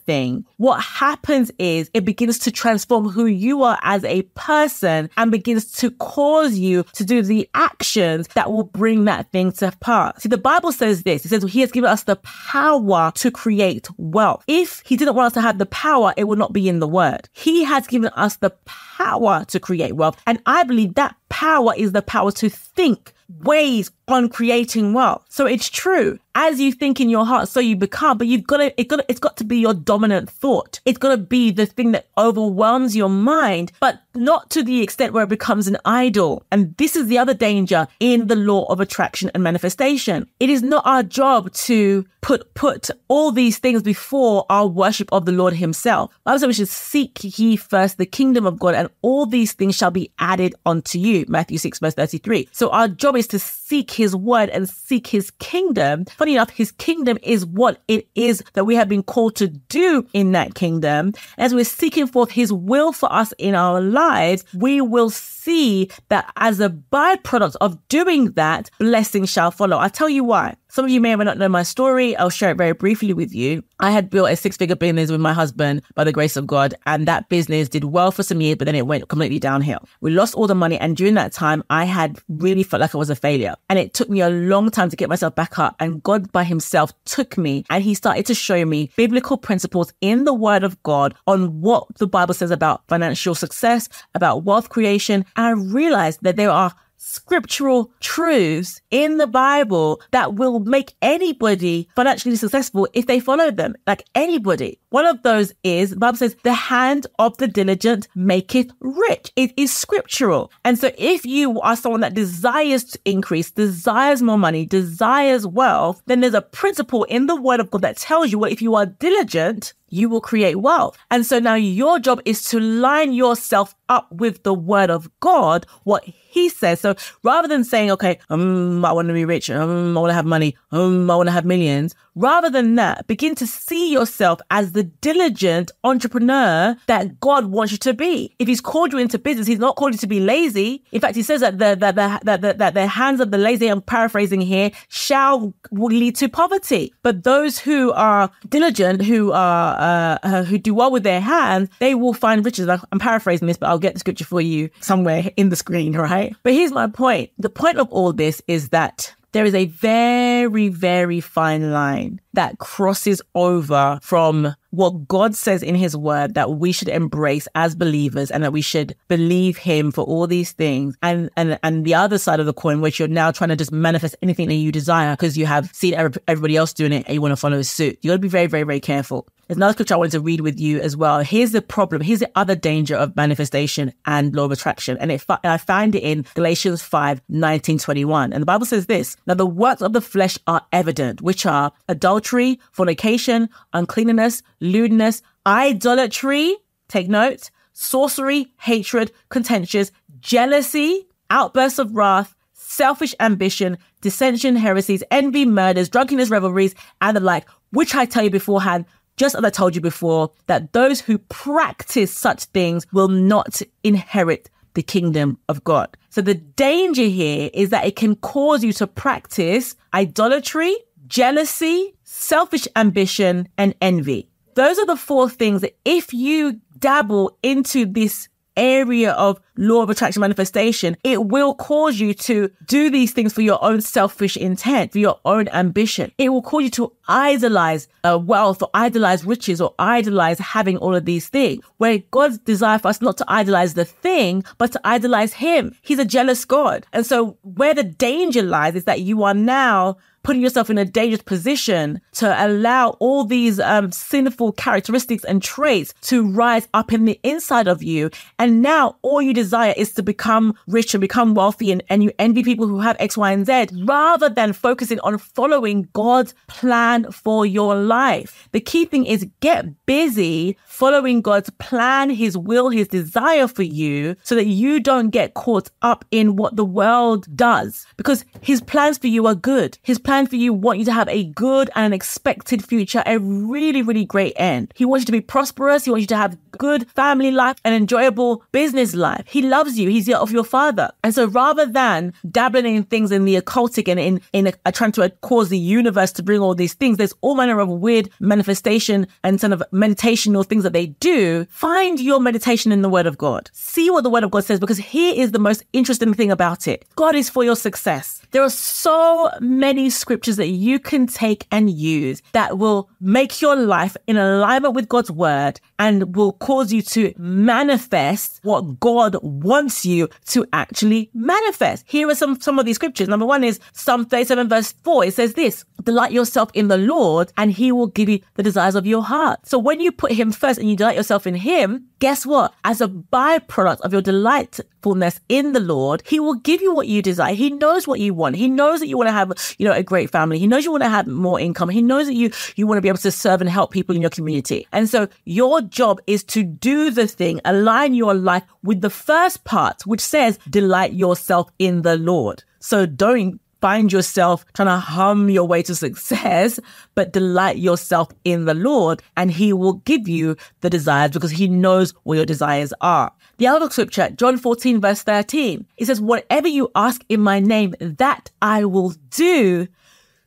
thing. 0.00 0.44
What 0.58 0.80
happens 0.80 1.50
is 1.58 1.90
it 1.94 2.04
begins 2.04 2.38
to 2.40 2.50
transform 2.50 3.08
who 3.08 3.26
you 3.26 3.62
are 3.62 3.78
as 3.82 4.04
a 4.04 4.22
person 4.34 5.10
and 5.16 5.32
begins 5.32 5.72
to 5.72 5.90
cause 5.92 6.56
you 6.58 6.84
to 6.92 7.04
do 7.04 7.22
the 7.22 7.48
actions 7.54 8.28
that 8.34 8.52
will 8.52 8.64
bring 8.64 9.04
that 9.04 9.30
thing 9.32 9.52
to 9.52 9.72
pass. 9.80 10.22
See, 10.22 10.28
the 10.28 10.38
Bible 10.38 10.72
says 10.72 11.02
this. 11.02 11.24
It 11.24 11.28
says 11.28 11.42
he 11.44 11.60
has 11.60 11.72
given 11.72 11.90
us 11.90 12.02
the 12.02 12.16
power 12.16 13.12
to 13.16 13.30
create 13.30 13.88
wealth. 13.96 14.44
If 14.46 14.82
he 14.84 14.96
didn't 14.96 15.14
want 15.14 15.28
us 15.28 15.32
to 15.34 15.40
have 15.40 15.58
the 15.58 15.66
power, 15.66 16.12
it 16.16 16.24
would 16.24 16.38
not 16.38 16.52
be 16.52 16.68
in 16.68 16.80
the 16.80 16.88
word. 16.88 17.28
He 17.32 17.64
has 17.64 17.86
given 17.86 18.10
us 18.14 18.36
the 18.36 18.50
power 18.66 19.44
to 19.46 19.60
create 19.60 19.96
wealth. 19.96 20.20
And 20.26 20.40
I 20.46 20.64
believe 20.64 20.94
that 20.94 21.16
power 21.44 21.74
is 21.76 21.92
the 21.92 22.00
power 22.00 22.32
to 22.32 22.48
think 22.48 23.12
ways 23.42 23.90
on 24.08 24.30
creating 24.30 24.94
wealth. 24.94 25.26
So 25.28 25.44
it's 25.44 25.68
true. 25.68 26.18
As 26.34 26.60
you 26.60 26.72
think 26.72 27.00
in 27.00 27.08
your 27.08 27.24
heart, 27.24 27.48
so 27.48 27.60
you 27.60 27.76
become, 27.76 28.18
but 28.18 28.26
you've 28.26 28.46
got 28.46 28.58
to, 28.58 28.80
it 28.80 28.88
got 28.88 29.04
it's 29.08 29.20
got 29.20 29.36
to 29.36 29.44
be 29.44 29.58
your 29.58 29.74
dominant 29.74 30.28
thought. 30.28 30.80
It's 30.84 30.98
got 30.98 31.10
to 31.10 31.16
be 31.16 31.50
the 31.50 31.66
thing 31.66 31.92
that 31.92 32.08
overwhelms 32.18 32.96
your 32.96 33.08
mind, 33.08 33.72
but 33.80 34.00
not 34.14 34.50
to 34.50 34.62
the 34.62 34.82
extent 34.82 35.12
where 35.12 35.24
it 35.24 35.28
becomes 35.28 35.68
an 35.68 35.76
idol. 35.84 36.44
And 36.50 36.76
this 36.76 36.96
is 36.96 37.06
the 37.06 37.18
other 37.18 37.34
danger 37.34 37.86
in 38.00 38.26
the 38.26 38.36
law 38.36 38.64
of 38.64 38.80
attraction 38.80 39.30
and 39.34 39.42
manifestation. 39.42 40.28
It 40.40 40.50
is 40.50 40.62
not 40.62 40.86
our 40.86 41.02
job 41.02 41.52
to 41.52 42.04
put, 42.20 42.54
put 42.54 42.90
all 43.08 43.32
these 43.32 43.58
things 43.58 43.82
before 43.82 44.46
our 44.48 44.66
worship 44.66 45.08
of 45.12 45.26
the 45.26 45.32
Lord 45.32 45.54
himself. 45.54 46.10
Bible 46.24 46.38
says 46.38 46.46
we 46.46 46.54
should 46.54 46.68
seek 46.68 47.38
ye 47.38 47.56
first 47.56 47.98
the 47.98 48.06
kingdom 48.06 48.46
of 48.46 48.58
God 48.58 48.74
and 48.74 48.88
all 49.02 49.26
these 49.26 49.52
things 49.52 49.76
shall 49.76 49.90
be 49.90 50.10
added 50.18 50.54
unto 50.64 50.98
you. 50.98 51.24
Matthew 51.28 51.58
6 51.58 51.78
verse 51.80 51.94
33. 51.94 52.48
So 52.52 52.70
our 52.70 52.88
job 52.88 53.16
is 53.16 53.26
to 53.28 53.38
seek 53.38 53.90
his 53.90 54.16
word 54.16 54.48
and 54.50 54.68
seek 54.68 55.06
his 55.06 55.30
kingdom. 55.32 56.06
Funny 56.24 56.36
enough, 56.36 56.48
his 56.48 56.72
kingdom 56.72 57.18
is 57.22 57.44
what 57.44 57.82
it 57.86 58.08
is 58.14 58.42
that 58.54 58.64
we 58.64 58.76
have 58.76 58.88
been 58.88 59.02
called 59.02 59.36
to 59.36 59.48
do 59.48 60.06
in 60.14 60.32
that 60.32 60.54
kingdom. 60.54 61.12
As 61.36 61.52
we're 61.54 61.66
seeking 61.66 62.06
forth 62.06 62.30
his 62.30 62.50
will 62.50 62.94
for 62.94 63.12
us 63.12 63.34
in 63.36 63.54
our 63.54 63.78
lives, 63.82 64.42
we 64.54 64.80
will 64.80 65.10
see 65.10 65.90
that 66.08 66.32
as 66.38 66.60
a 66.60 66.70
byproduct 66.70 67.56
of 67.60 67.76
doing 67.88 68.32
that, 68.36 68.70
blessing 68.78 69.26
shall 69.26 69.50
follow. 69.50 69.76
I'll 69.76 69.90
tell 69.90 70.08
you 70.08 70.24
why. 70.24 70.56
Some 70.74 70.86
of 70.86 70.90
you 70.90 71.00
may 71.00 71.14
or 71.14 71.16
may 71.16 71.24
not 71.24 71.38
know 71.38 71.48
my 71.48 71.62
story. 71.62 72.16
I'll 72.16 72.30
share 72.30 72.50
it 72.50 72.56
very 72.56 72.72
briefly 72.72 73.12
with 73.12 73.32
you. 73.32 73.62
I 73.78 73.92
had 73.92 74.10
built 74.10 74.28
a 74.28 74.34
six 74.34 74.56
figure 74.56 74.74
business 74.74 75.08
with 75.08 75.20
my 75.20 75.32
husband 75.32 75.82
by 75.94 76.02
the 76.02 76.10
grace 76.10 76.36
of 76.36 76.48
God, 76.48 76.74
and 76.84 77.06
that 77.06 77.28
business 77.28 77.68
did 77.68 77.84
well 77.84 78.10
for 78.10 78.24
some 78.24 78.40
years, 78.40 78.56
but 78.56 78.64
then 78.64 78.74
it 78.74 78.88
went 78.88 79.08
completely 79.08 79.38
downhill. 79.38 79.86
We 80.00 80.10
lost 80.10 80.34
all 80.34 80.48
the 80.48 80.54
money, 80.56 80.76
and 80.76 80.96
during 80.96 81.14
that 81.14 81.32
time, 81.32 81.62
I 81.70 81.84
had 81.84 82.18
really 82.28 82.64
felt 82.64 82.80
like 82.80 82.92
I 82.92 82.98
was 82.98 83.08
a 83.08 83.14
failure. 83.14 83.54
And 83.68 83.78
it 83.78 83.94
took 83.94 84.10
me 84.10 84.20
a 84.20 84.28
long 84.28 84.68
time 84.68 84.90
to 84.90 84.96
get 84.96 85.08
myself 85.08 85.36
back 85.36 85.60
up. 85.60 85.76
And 85.78 86.02
God 86.02 86.32
by 86.32 86.42
himself 86.42 86.92
took 87.04 87.38
me 87.38 87.64
and 87.70 87.84
he 87.84 87.94
started 87.94 88.26
to 88.26 88.34
show 88.34 88.64
me 88.64 88.90
biblical 88.96 89.36
principles 89.36 89.92
in 90.00 90.24
the 90.24 90.34
word 90.34 90.64
of 90.64 90.82
God 90.82 91.14
on 91.28 91.60
what 91.60 91.86
the 91.98 92.08
Bible 92.08 92.34
says 92.34 92.50
about 92.50 92.82
financial 92.88 93.36
success, 93.36 93.88
about 94.16 94.42
wealth 94.42 94.70
creation. 94.70 95.24
And 95.36 95.46
I 95.46 95.50
realized 95.50 96.18
that 96.22 96.34
there 96.34 96.50
are 96.50 96.74
scriptural 96.96 97.90
truths 98.00 98.80
in 98.90 99.18
the 99.18 99.26
Bible 99.26 100.00
that 100.12 100.34
will 100.34 100.60
make 100.60 100.94
anybody 101.02 101.88
financially 101.94 102.36
successful 102.36 102.88
if 102.92 103.06
they 103.06 103.20
follow 103.20 103.50
them. 103.50 103.74
Like 103.86 104.04
anybody. 104.14 104.80
One 104.94 105.06
of 105.06 105.24
those 105.24 105.52
is 105.64 105.90
the 105.90 105.96
Bible 105.96 106.18
says, 106.18 106.36
the 106.44 106.52
hand 106.52 107.08
of 107.18 107.36
the 107.38 107.48
diligent 107.48 108.06
maketh 108.14 108.70
rich. 108.78 109.32
It 109.34 109.52
is 109.56 109.74
scriptural. 109.74 110.52
And 110.64 110.78
so 110.78 110.92
if 110.96 111.26
you 111.26 111.60
are 111.62 111.74
someone 111.74 112.02
that 112.02 112.14
desires 112.14 112.84
to 112.84 113.00
increase, 113.04 113.50
desires 113.50 114.22
more 114.22 114.38
money, 114.38 114.64
desires 114.64 115.48
wealth, 115.48 116.00
then 116.06 116.20
there's 116.20 116.32
a 116.32 116.40
principle 116.40 117.02
in 117.02 117.26
the 117.26 117.34
word 117.34 117.58
of 117.58 117.72
God 117.72 117.82
that 117.82 117.96
tells 117.96 118.30
you, 118.30 118.38
well, 118.38 118.52
if 118.52 118.62
you 118.62 118.76
are 118.76 118.86
diligent, 118.86 119.74
you 119.88 120.08
will 120.08 120.20
create 120.20 120.56
wealth. 120.56 120.96
And 121.10 121.26
so 121.26 121.40
now 121.40 121.54
your 121.54 121.98
job 121.98 122.20
is 122.24 122.44
to 122.50 122.60
line 122.60 123.12
yourself 123.12 123.74
up 123.88 124.10
with 124.12 124.44
the 124.44 124.54
word 124.54 124.90
of 124.90 125.08
God, 125.20 125.66
what 125.82 126.04
he 126.04 126.48
says. 126.48 126.80
So 126.80 126.94
rather 127.22 127.48
than 127.48 127.64
saying, 127.64 127.90
okay, 127.92 128.18
um, 128.30 128.84
I 128.84 128.92
want 128.92 129.08
to 129.08 129.14
be 129.14 129.24
rich, 129.24 129.50
um, 129.50 129.96
I 129.96 130.00
want 130.00 130.10
to 130.10 130.14
have 130.14 130.24
money, 130.24 130.56
um, 130.72 131.10
I 131.10 131.16
want 131.16 131.28
to 131.28 131.32
have 131.32 131.44
millions, 131.44 131.94
rather 132.14 132.50
than 132.50 132.74
that, 132.76 133.06
begin 133.06 133.34
to 133.36 133.46
see 133.46 133.92
yourself 133.92 134.40
as 134.50 134.72
the 134.72 134.84
diligent 134.84 135.72
entrepreneur 135.82 136.76
that 136.86 137.20
God 137.20 137.46
wants 137.46 137.72
you 137.72 137.78
to 137.78 137.94
be. 137.94 138.34
If 138.38 138.48
he's 138.48 138.60
called 138.60 138.92
you 138.92 138.98
into 138.98 139.18
business, 139.18 139.46
he's 139.46 139.58
not 139.58 139.76
called 139.76 139.92
you 139.92 139.98
to 139.98 140.06
be 140.06 140.20
lazy. 140.20 140.84
In 140.92 141.00
fact, 141.00 141.16
he 141.16 141.22
says 141.22 141.40
that 141.40 141.58
the, 141.58 141.74
the, 141.74 141.92
that, 142.22 142.40
the, 142.40 142.70
the 142.70 142.86
hands 142.86 143.20
of 143.20 143.30
the 143.30 143.38
lazy, 143.38 143.68
I'm 143.68 143.82
paraphrasing 143.82 144.40
here, 144.40 144.70
shall 144.88 145.54
lead 145.70 146.16
to 146.16 146.28
poverty. 146.28 146.92
But 147.02 147.24
those 147.24 147.58
who 147.58 147.92
are 147.92 148.30
diligent, 148.48 149.02
who 149.02 149.32
are, 149.32 149.76
uh, 149.78 150.18
uh, 150.22 150.44
who 150.44 150.58
do 150.58 150.74
well 150.74 150.90
with 150.90 151.02
their 151.02 151.20
hands, 151.20 151.68
they 151.78 151.94
will 151.94 152.14
find 152.14 152.44
riches. 152.44 152.68
I'm 152.68 152.98
paraphrasing 152.98 153.48
this, 153.48 153.56
but 153.56 153.68
I'll 153.68 153.78
get 153.78 153.94
the 153.94 154.00
scripture 154.00 154.24
for 154.24 154.40
you 154.40 154.70
somewhere 154.80 155.30
in 155.36 155.48
the 155.48 155.56
screen, 155.56 155.96
right? 155.96 156.34
But 156.42 156.52
here's 156.52 156.72
my 156.72 156.86
point. 156.86 157.30
The 157.38 157.50
point 157.50 157.78
of 157.78 157.90
all 157.90 158.12
this 158.12 158.42
is 158.46 158.70
that 158.70 159.14
there 159.34 159.44
is 159.44 159.54
a 159.54 159.66
very, 159.66 160.68
very 160.68 161.20
fine 161.20 161.72
line 161.72 162.20
that 162.34 162.58
crosses 162.58 163.20
over 163.34 163.98
from 164.00 164.54
what 164.70 165.08
God 165.08 165.34
says 165.34 165.62
in 165.62 165.74
his 165.74 165.96
word 165.96 166.34
that 166.34 166.52
we 166.52 166.70
should 166.70 166.88
embrace 166.88 167.48
as 167.56 167.74
believers 167.74 168.30
and 168.30 168.44
that 168.44 168.52
we 168.52 168.60
should 168.60 168.94
believe 169.08 169.56
him 169.56 169.90
for 169.90 170.04
all 170.04 170.28
these 170.28 170.52
things. 170.52 170.96
And, 171.02 171.30
and, 171.36 171.58
and 171.64 171.84
the 171.84 171.94
other 171.94 172.18
side 172.18 172.38
of 172.38 172.46
the 172.46 172.52
coin, 172.52 172.80
which 172.80 173.00
you're 173.00 173.08
now 173.08 173.32
trying 173.32 173.50
to 173.50 173.56
just 173.56 173.72
manifest 173.72 174.14
anything 174.22 174.48
that 174.48 174.54
you 174.54 174.70
desire 174.70 175.14
because 175.14 175.36
you 175.36 175.46
have 175.46 175.68
seen 175.74 175.94
everybody 175.94 176.56
else 176.56 176.72
doing 176.72 176.92
it 176.92 177.04
and 177.06 177.14
you 177.14 177.20
want 177.20 177.32
to 177.32 177.36
follow 177.36 177.60
suit. 177.62 177.98
You 178.02 178.10
got 178.10 178.14
to 178.14 178.20
be 178.20 178.28
very, 178.28 178.46
very, 178.46 178.62
very 178.62 178.80
careful. 178.80 179.26
There's 179.46 179.58
another 179.58 179.74
scripture 179.74 179.94
I 179.94 179.98
wanted 179.98 180.12
to 180.12 180.20
read 180.20 180.40
with 180.40 180.58
you 180.58 180.80
as 180.80 180.96
well. 180.96 181.20
Here's 181.20 181.52
the 181.52 181.60
problem. 181.60 182.00
Here's 182.00 182.20
the 182.20 182.30
other 182.34 182.54
danger 182.54 182.96
of 182.96 183.14
manifestation 183.14 183.92
and 184.06 184.34
law 184.34 184.44
of 184.44 184.52
attraction. 184.52 184.96
And, 184.98 185.12
it, 185.12 185.24
I 185.44 185.58
find 185.58 185.94
it 185.94 186.02
in 186.02 186.24
Galatians 186.34 186.82
5, 186.82 187.20
19, 187.28 187.78
21. 187.78 188.32
And 188.32 188.40
the 188.40 188.46
Bible 188.46 188.64
says 188.64 188.86
this, 188.86 189.16
Now 189.26 189.34
the 189.34 189.46
works 189.46 189.82
of 189.82 189.92
the 189.92 190.00
flesh 190.00 190.38
are 190.46 190.64
evident, 190.72 191.20
which 191.20 191.44
are 191.44 191.72
adultery, 191.88 192.58
fornication, 192.72 193.50
uncleanness, 193.74 194.42
lewdness, 194.60 195.20
idolatry, 195.46 196.56
take 196.88 197.08
note, 197.08 197.50
sorcery, 197.74 198.52
hatred, 198.60 199.12
contentious, 199.28 199.92
jealousy, 200.20 201.06
outbursts 201.28 201.78
of 201.78 201.94
wrath, 201.94 202.34
selfish 202.54 203.14
ambition, 203.20 203.76
dissension, 204.00 204.56
heresies, 204.56 205.04
envy, 205.10 205.44
murders, 205.44 205.90
drunkenness, 205.90 206.30
revelries, 206.30 206.74
and 207.02 207.16
the 207.16 207.20
like, 207.20 207.46
which 207.72 207.94
I 207.94 208.06
tell 208.06 208.24
you 208.24 208.30
beforehand, 208.30 208.86
just 209.16 209.34
as 209.34 209.44
I 209.44 209.50
told 209.50 209.74
you 209.74 209.80
before, 209.80 210.32
that 210.46 210.72
those 210.72 211.00
who 211.00 211.18
practice 211.18 212.12
such 212.12 212.44
things 212.46 212.86
will 212.92 213.08
not 213.08 213.62
inherit 213.82 214.50
the 214.74 214.82
kingdom 214.82 215.38
of 215.48 215.62
God. 215.64 215.96
So 216.10 216.20
the 216.20 216.34
danger 216.34 217.04
here 217.04 217.50
is 217.54 217.70
that 217.70 217.86
it 217.86 217.96
can 217.96 218.16
cause 218.16 218.64
you 218.64 218.72
to 218.74 218.86
practice 218.86 219.76
idolatry, 219.92 220.76
jealousy, 221.06 221.94
selfish 222.02 222.66
ambition, 222.76 223.48
and 223.56 223.74
envy. 223.80 224.28
Those 224.54 224.78
are 224.78 224.86
the 224.86 224.96
four 224.96 225.28
things 225.28 225.62
that 225.62 225.76
if 225.84 226.12
you 226.12 226.60
dabble 226.78 227.38
into 227.42 227.86
this 227.86 228.28
area 228.56 229.12
of 229.12 229.40
law 229.56 229.82
of 229.82 229.90
attraction 229.90 230.20
manifestation, 230.20 230.96
it 231.04 231.26
will 231.26 231.54
cause 231.54 231.98
you 231.98 232.14
to 232.14 232.50
do 232.66 232.90
these 232.90 233.12
things 233.12 233.32
for 233.32 233.42
your 233.42 233.62
own 233.62 233.80
selfish 233.80 234.36
intent, 234.36 234.92
for 234.92 234.98
your 234.98 235.20
own 235.24 235.48
ambition. 235.48 236.12
It 236.18 236.30
will 236.30 236.42
cause 236.42 236.64
you 236.64 236.70
to 236.70 236.92
idolize 237.08 237.88
uh, 238.02 238.18
wealth 238.18 238.62
or 238.62 238.70
idolize 238.74 239.24
riches 239.24 239.60
or 239.60 239.74
idolize 239.78 240.38
having 240.38 240.76
all 240.78 240.94
of 240.94 241.04
these 241.04 241.28
things. 241.28 241.64
Where 241.78 241.98
God's 242.10 242.38
desire 242.38 242.78
for 242.78 242.88
us 242.88 243.00
not 243.00 243.16
to 243.18 243.24
idolize 243.28 243.74
the 243.74 243.84
thing, 243.84 244.44
but 244.58 244.72
to 244.72 244.80
idolize 244.84 245.34
Him. 245.34 245.74
He's 245.82 245.98
a 245.98 246.04
jealous 246.04 246.44
God. 246.44 246.86
And 246.92 247.06
so 247.06 247.38
where 247.42 247.74
the 247.74 247.84
danger 247.84 248.42
lies 248.42 248.74
is 248.74 248.84
that 248.84 249.00
you 249.00 249.22
are 249.24 249.34
now 249.34 249.96
putting 250.24 250.42
yourself 250.42 250.70
in 250.70 250.78
a 250.78 250.84
dangerous 250.84 251.22
position 251.22 252.00
to 252.12 252.44
allow 252.44 252.90
all 252.98 253.24
these 253.24 253.60
um, 253.60 253.92
sinful 253.92 254.52
characteristics 254.52 255.22
and 255.24 255.42
traits 255.42 255.94
to 256.00 256.28
rise 256.28 256.66
up 256.74 256.92
in 256.92 257.04
the 257.04 257.20
inside 257.22 257.68
of 257.68 257.82
you. 257.82 258.10
And 258.38 258.62
now 258.62 258.96
all 259.02 259.22
you 259.22 259.32
desire 259.34 259.74
is 259.76 259.92
to 259.92 260.02
become 260.02 260.54
rich 260.66 260.94
and 260.94 261.00
become 261.00 261.34
wealthy 261.34 261.70
and, 261.70 261.84
and 261.88 262.02
you 262.02 262.10
envy 262.18 262.42
people 262.42 262.66
who 262.66 262.80
have 262.80 262.96
X, 262.98 263.16
Y, 263.16 263.30
and 263.30 263.46
Z 263.46 263.68
rather 263.84 264.28
than 264.28 264.54
focusing 264.54 264.98
on 265.00 265.18
following 265.18 265.88
God's 265.92 266.34
plan 266.48 267.12
for 267.12 267.44
your 267.44 267.76
life. 267.76 268.48
The 268.52 268.60
key 268.60 268.86
thing 268.86 269.04
is 269.04 269.28
get 269.40 269.86
busy 269.86 270.56
following 270.66 271.20
God's 271.20 271.50
plan, 271.58 272.08
his 272.08 272.36
will, 272.36 272.70
his 272.70 272.88
desire 272.88 273.46
for 273.46 273.62
you 273.62 274.16
so 274.22 274.34
that 274.34 274.46
you 274.46 274.80
don't 274.80 275.10
get 275.10 275.34
caught 275.34 275.70
up 275.82 276.04
in 276.10 276.36
what 276.36 276.56
the 276.56 276.64
world 276.64 277.26
does 277.36 277.86
because 277.98 278.24
his 278.40 278.62
plans 278.62 278.96
for 278.96 279.08
you 279.08 279.26
are 279.26 279.34
good. 279.34 279.78
His 279.82 279.98
plans 279.98 280.13
for 280.28 280.36
you 280.36 280.52
want 280.52 280.78
you 280.78 280.84
to 280.84 280.92
have 280.92 281.08
a 281.08 281.24
good 281.24 281.70
and 281.74 281.86
an 281.86 281.92
expected 281.92 282.64
future, 282.64 283.02
a 283.04 283.18
really, 283.18 283.82
really 283.82 284.04
great 284.04 284.34
end. 284.36 284.72
He 284.76 284.84
wants 284.84 285.02
you 285.02 285.06
to 285.06 285.12
be 285.12 285.20
prosperous. 285.20 285.84
He 285.84 285.90
wants 285.90 286.02
you 286.02 286.06
to 286.08 286.16
have 286.16 286.38
good 286.52 286.88
family 286.90 287.30
life 287.30 287.56
and 287.64 287.74
enjoyable 287.74 288.44
business 288.52 288.94
life. 288.94 289.24
He 289.26 289.42
loves 289.42 289.78
you. 289.78 289.88
He's 289.90 290.08
of 290.12 290.30
your 290.30 290.44
father. 290.44 290.90
And 291.02 291.14
so 291.14 291.26
rather 291.26 291.66
than 291.66 292.12
dabbling 292.30 292.76
in 292.76 292.84
things 292.84 293.10
in 293.10 293.24
the 293.24 293.40
occultic 293.40 293.88
and 293.88 293.98
in, 293.98 294.20
in 294.32 294.46
a, 294.46 294.52
a 294.66 294.72
trying 294.72 294.92
to 294.92 295.10
cause 295.22 295.48
the 295.48 295.58
universe 295.58 296.12
to 296.12 296.22
bring 296.22 296.40
all 296.40 296.54
these 296.54 296.74
things, 296.74 296.98
there's 296.98 297.14
all 297.20 297.34
manner 297.34 297.58
of 297.58 297.68
weird 297.68 298.08
manifestation 298.20 299.06
and 299.24 299.40
sort 299.40 299.52
of 299.52 299.62
meditational 299.72 300.46
things 300.46 300.62
that 300.62 300.72
they 300.72 300.86
do. 300.86 301.44
Find 301.46 301.98
your 301.98 302.20
meditation 302.20 302.70
in 302.70 302.82
the 302.82 302.88
word 302.88 303.06
of 303.06 303.18
God. 303.18 303.50
See 303.52 303.90
what 303.90 304.02
the 304.02 304.10
word 304.10 304.24
of 304.24 304.30
God 304.30 304.44
says 304.44 304.60
because 304.60 304.78
here 304.78 305.14
is 305.16 305.32
the 305.32 305.38
most 305.38 305.64
interesting 305.72 306.14
thing 306.14 306.30
about 306.30 306.68
it. 306.68 306.84
God 306.96 307.14
is 307.14 307.28
for 307.28 307.42
your 307.42 307.56
success. 307.56 308.20
There 308.30 308.42
are 308.42 308.50
so 308.50 309.30
many 309.40 309.90
scriptures 310.04 310.36
that 310.36 310.48
you 310.48 310.78
can 310.78 311.06
take 311.06 311.46
and 311.50 311.70
use 311.70 312.20
that 312.32 312.58
will 312.58 312.90
make 313.00 313.40
your 313.40 313.56
life 313.56 313.96
in 314.06 314.18
alignment 314.18 314.74
with 314.74 314.86
God's 314.86 315.10
word 315.10 315.60
and 315.78 316.14
will 316.14 316.32
cause 316.32 316.74
you 316.74 316.82
to 316.82 317.14
manifest 317.16 318.40
what 318.42 318.78
God 318.80 319.16
wants 319.22 319.86
you 319.86 320.10
to 320.26 320.44
actually 320.52 321.10
manifest. 321.14 321.84
Here 321.88 322.06
are 322.08 322.14
some, 322.14 322.38
some 322.38 322.58
of 322.58 322.66
these 322.66 322.76
scriptures. 322.76 323.08
Number 323.08 323.24
one 323.24 323.42
is 323.42 323.60
Psalm 323.72 324.04
37 324.04 324.46
verse 324.50 324.72
4. 324.72 325.06
It 325.06 325.14
says 325.14 325.32
this, 325.32 325.64
delight 325.82 326.12
yourself 326.12 326.50
in 326.52 326.68
the 326.68 326.76
Lord 326.76 327.32
and 327.38 327.50
he 327.50 327.72
will 327.72 327.86
give 327.86 328.10
you 328.10 328.20
the 328.34 328.42
desires 328.42 328.74
of 328.74 328.86
your 328.86 329.02
heart. 329.02 329.46
So 329.46 329.58
when 329.58 329.80
you 329.80 329.90
put 329.90 330.12
him 330.12 330.32
first 330.32 330.58
and 330.58 330.68
you 330.68 330.76
delight 330.76 330.96
yourself 330.96 331.26
in 331.26 331.34
him, 331.34 331.86
guess 331.98 332.26
what? 332.26 332.52
As 332.64 332.82
a 332.82 332.88
byproduct 332.88 333.80
of 333.80 333.92
your 333.92 334.02
delightfulness 334.02 335.20
in 335.30 335.52
the 335.54 335.60
Lord, 335.60 336.02
he 336.04 336.20
will 336.20 336.34
give 336.34 336.60
you 336.60 336.74
what 336.74 336.86
you 336.86 337.00
desire. 337.00 337.34
He 337.34 337.48
knows 337.48 337.88
what 337.88 337.98
you 337.98 338.12
want. 338.12 338.36
He 338.36 338.48
knows 338.48 338.80
that 338.80 338.88
you 338.88 338.98
want 338.98 339.08
to 339.08 339.12
have, 339.12 339.32
you 339.56 339.66
know, 339.66 339.72
a 339.72 339.82
great 339.82 339.93
family. 340.06 340.38
He 340.38 340.46
knows 340.46 340.64
you 340.64 340.70
want 340.70 340.82
to 340.82 340.88
have 340.88 341.06
more 341.06 341.40
income. 341.40 341.68
He 341.68 341.82
knows 341.82 342.06
that 342.06 342.14
you, 342.14 342.30
you 342.56 342.66
want 342.66 342.78
to 342.78 342.82
be 342.82 342.88
able 342.88 342.98
to 342.98 343.10
serve 343.10 343.40
and 343.40 343.48
help 343.48 343.70
people 343.70 343.94
in 343.94 344.00
your 344.00 344.10
community. 344.10 344.66
And 344.72 344.88
so 344.88 345.08
your 345.24 345.62
job 345.62 346.00
is 346.06 346.24
to 346.24 346.42
do 346.42 346.90
the 346.90 347.06
thing, 347.06 347.40
align 347.44 347.94
your 347.94 348.14
life 348.14 348.44
with 348.62 348.80
the 348.80 348.90
first 348.90 349.44
part, 349.44 349.86
which 349.86 350.00
says 350.00 350.38
delight 350.50 350.92
yourself 350.92 351.50
in 351.58 351.82
the 351.82 351.96
Lord. 351.96 352.44
So 352.58 352.86
don't 352.86 353.40
find 353.64 353.90
yourself 353.90 354.44
trying 354.52 354.68
to 354.68 354.76
hum 354.76 355.30
your 355.30 355.48
way 355.48 355.62
to 355.62 355.74
success, 355.74 356.60
but 356.94 357.14
delight 357.14 357.56
yourself 357.56 358.08
in 358.22 358.44
the 358.44 358.52
Lord 358.52 359.02
and 359.16 359.30
he 359.30 359.54
will 359.54 359.74
give 359.86 360.06
you 360.06 360.36
the 360.60 360.68
desires 360.68 361.12
because 361.12 361.30
he 361.30 361.48
knows 361.48 361.94
what 362.02 362.16
your 362.16 362.26
desires 362.26 362.74
are. 362.82 363.10
The 363.38 363.46
other 363.46 363.70
scripture, 363.70 364.10
John 364.10 364.36
14 364.36 364.82
verse 364.82 365.02
13, 365.02 365.66
it 365.78 365.86
says, 365.86 365.98
whatever 365.98 366.46
you 366.46 366.70
ask 366.74 367.02
in 367.08 367.22
my 367.22 367.40
name, 367.40 367.74
that 367.80 368.30
I 368.42 368.66
will 368.66 368.92
do 369.08 369.66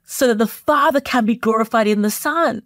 so 0.07 0.25
that 0.27 0.37
the 0.37 0.47
Father 0.47 1.01
can 1.01 1.25
be 1.25 1.35
glorified 1.35 1.85
in 1.85 2.01
the 2.01 2.09
Son. 2.09 2.63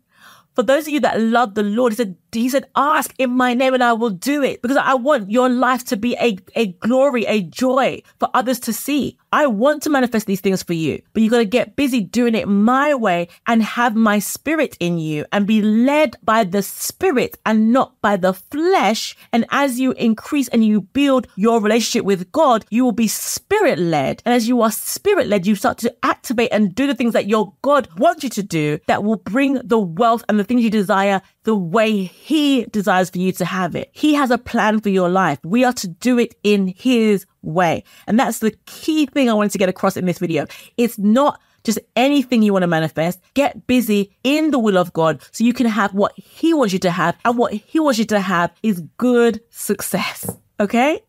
For 0.54 0.62
those 0.63 0.84
of 0.88 0.93
you 0.93 0.99
that 0.99 1.19
love 1.19 1.56
the 1.56 1.63
Lord, 1.63 1.91
he 1.91 1.97
said, 1.97 2.15
he 2.39 2.49
said, 2.49 2.65
ask 2.75 3.13
in 3.17 3.31
my 3.31 3.53
name 3.53 3.73
and 3.73 3.83
I 3.83 3.93
will 3.93 4.09
do 4.09 4.41
it 4.41 4.61
because 4.61 4.77
I 4.77 4.93
want 4.93 5.29
your 5.29 5.49
life 5.49 5.83
to 5.85 5.97
be 5.97 6.15
a, 6.15 6.37
a 6.55 6.67
glory, 6.67 7.25
a 7.25 7.41
joy 7.41 8.01
for 8.19 8.29
others 8.33 8.59
to 8.61 8.73
see. 8.73 9.17
I 9.33 9.47
want 9.47 9.83
to 9.83 9.89
manifest 9.89 10.27
these 10.27 10.41
things 10.41 10.61
for 10.61 10.73
you, 10.73 11.01
but 11.13 11.21
you've 11.21 11.31
got 11.31 11.37
to 11.37 11.45
get 11.45 11.77
busy 11.77 12.01
doing 12.01 12.35
it 12.35 12.47
my 12.47 12.93
way 12.93 13.29
and 13.47 13.63
have 13.63 13.95
my 13.95 14.19
spirit 14.19 14.75
in 14.79 14.97
you 14.97 15.25
and 15.31 15.47
be 15.47 15.61
led 15.61 16.17
by 16.21 16.43
the 16.43 16.61
spirit 16.61 17.37
and 17.45 17.71
not 17.71 17.99
by 18.01 18.17
the 18.17 18.33
flesh. 18.33 19.15
And 19.31 19.45
as 19.49 19.79
you 19.79 19.93
increase 19.93 20.49
and 20.49 20.65
you 20.65 20.81
build 20.81 21.27
your 21.35 21.61
relationship 21.61 22.05
with 22.05 22.31
God, 22.33 22.65
you 22.69 22.83
will 22.83 22.91
be 22.91 23.07
spirit 23.07 23.79
led. 23.79 24.21
And 24.25 24.35
as 24.35 24.49
you 24.49 24.61
are 24.61 24.71
spirit 24.71 25.27
led, 25.27 25.47
you 25.47 25.55
start 25.55 25.77
to 25.79 25.95
activate 26.03 26.49
and 26.51 26.75
do 26.75 26.85
the 26.85 26.95
things 26.95 27.13
that 27.13 27.27
your 27.27 27.53
God 27.61 27.87
wants 27.97 28.23
you 28.23 28.29
to 28.31 28.43
do 28.43 28.79
that 28.87 29.03
will 29.03 29.15
bring 29.17 29.61
the 29.63 29.79
wealth 29.79 30.25
and 30.27 30.37
the 30.37 30.43
things 30.43 30.61
you 30.61 30.69
desire 30.69 31.21
the 31.43 31.56
way 31.56 32.04
he 32.04 32.65
desires 32.65 33.10
for 33.10 33.17
you 33.17 33.32
to 33.34 33.45
have 33.45 33.75
it. 33.75 33.89
He 33.93 34.13
has 34.13 34.32
a 34.32 34.38
plan 34.38 34.80
for 34.80 34.89
your 34.89 35.10
life. 35.10 35.39
We 35.43 35.63
are 35.63 35.73
to 35.73 35.88
do 35.88 36.19
it 36.19 36.36
in 36.43 36.67
his 36.67 37.25
way. 37.41 37.84
And 38.08 38.19
that's 38.19 38.39
the 38.39 38.51
key 38.65 39.06
thing 39.08 39.30
I 39.30 39.34
wanted 39.34 39.51
to 39.54 39.58
get 39.58 39.69
across 39.69 39.97
in 39.97 40.06
this 40.06 40.19
video. 40.19 40.45
It's 40.77 40.97
not 40.97 41.41
just 41.63 41.80
anything 41.95 42.41
you 42.41 42.54
want 42.54 42.63
to 42.63 42.67
manifest. 42.67 43.19
Get 43.34 43.67
busy 43.67 44.15
in 44.23 44.51
the 44.51 44.60
will 44.60 44.77
of 44.77 44.93
God 44.93 45.21
so 45.32 45.43
you 45.43 45.54
can 45.54 45.67
have 45.67 45.93
what 45.93 46.13
he 46.17 46.54
wants 46.54 46.73
you 46.73 46.80
to 46.80 46.91
have. 46.91 47.17
And 47.25 47.38
what 47.38 47.54
he 47.54 47.80
wants 47.80 47.99
you 47.99 48.06
to 48.06 48.19
have 48.19 48.51
is 48.63 48.82
good 48.97 49.41
success. 49.49 50.30
Okay? 50.60 51.01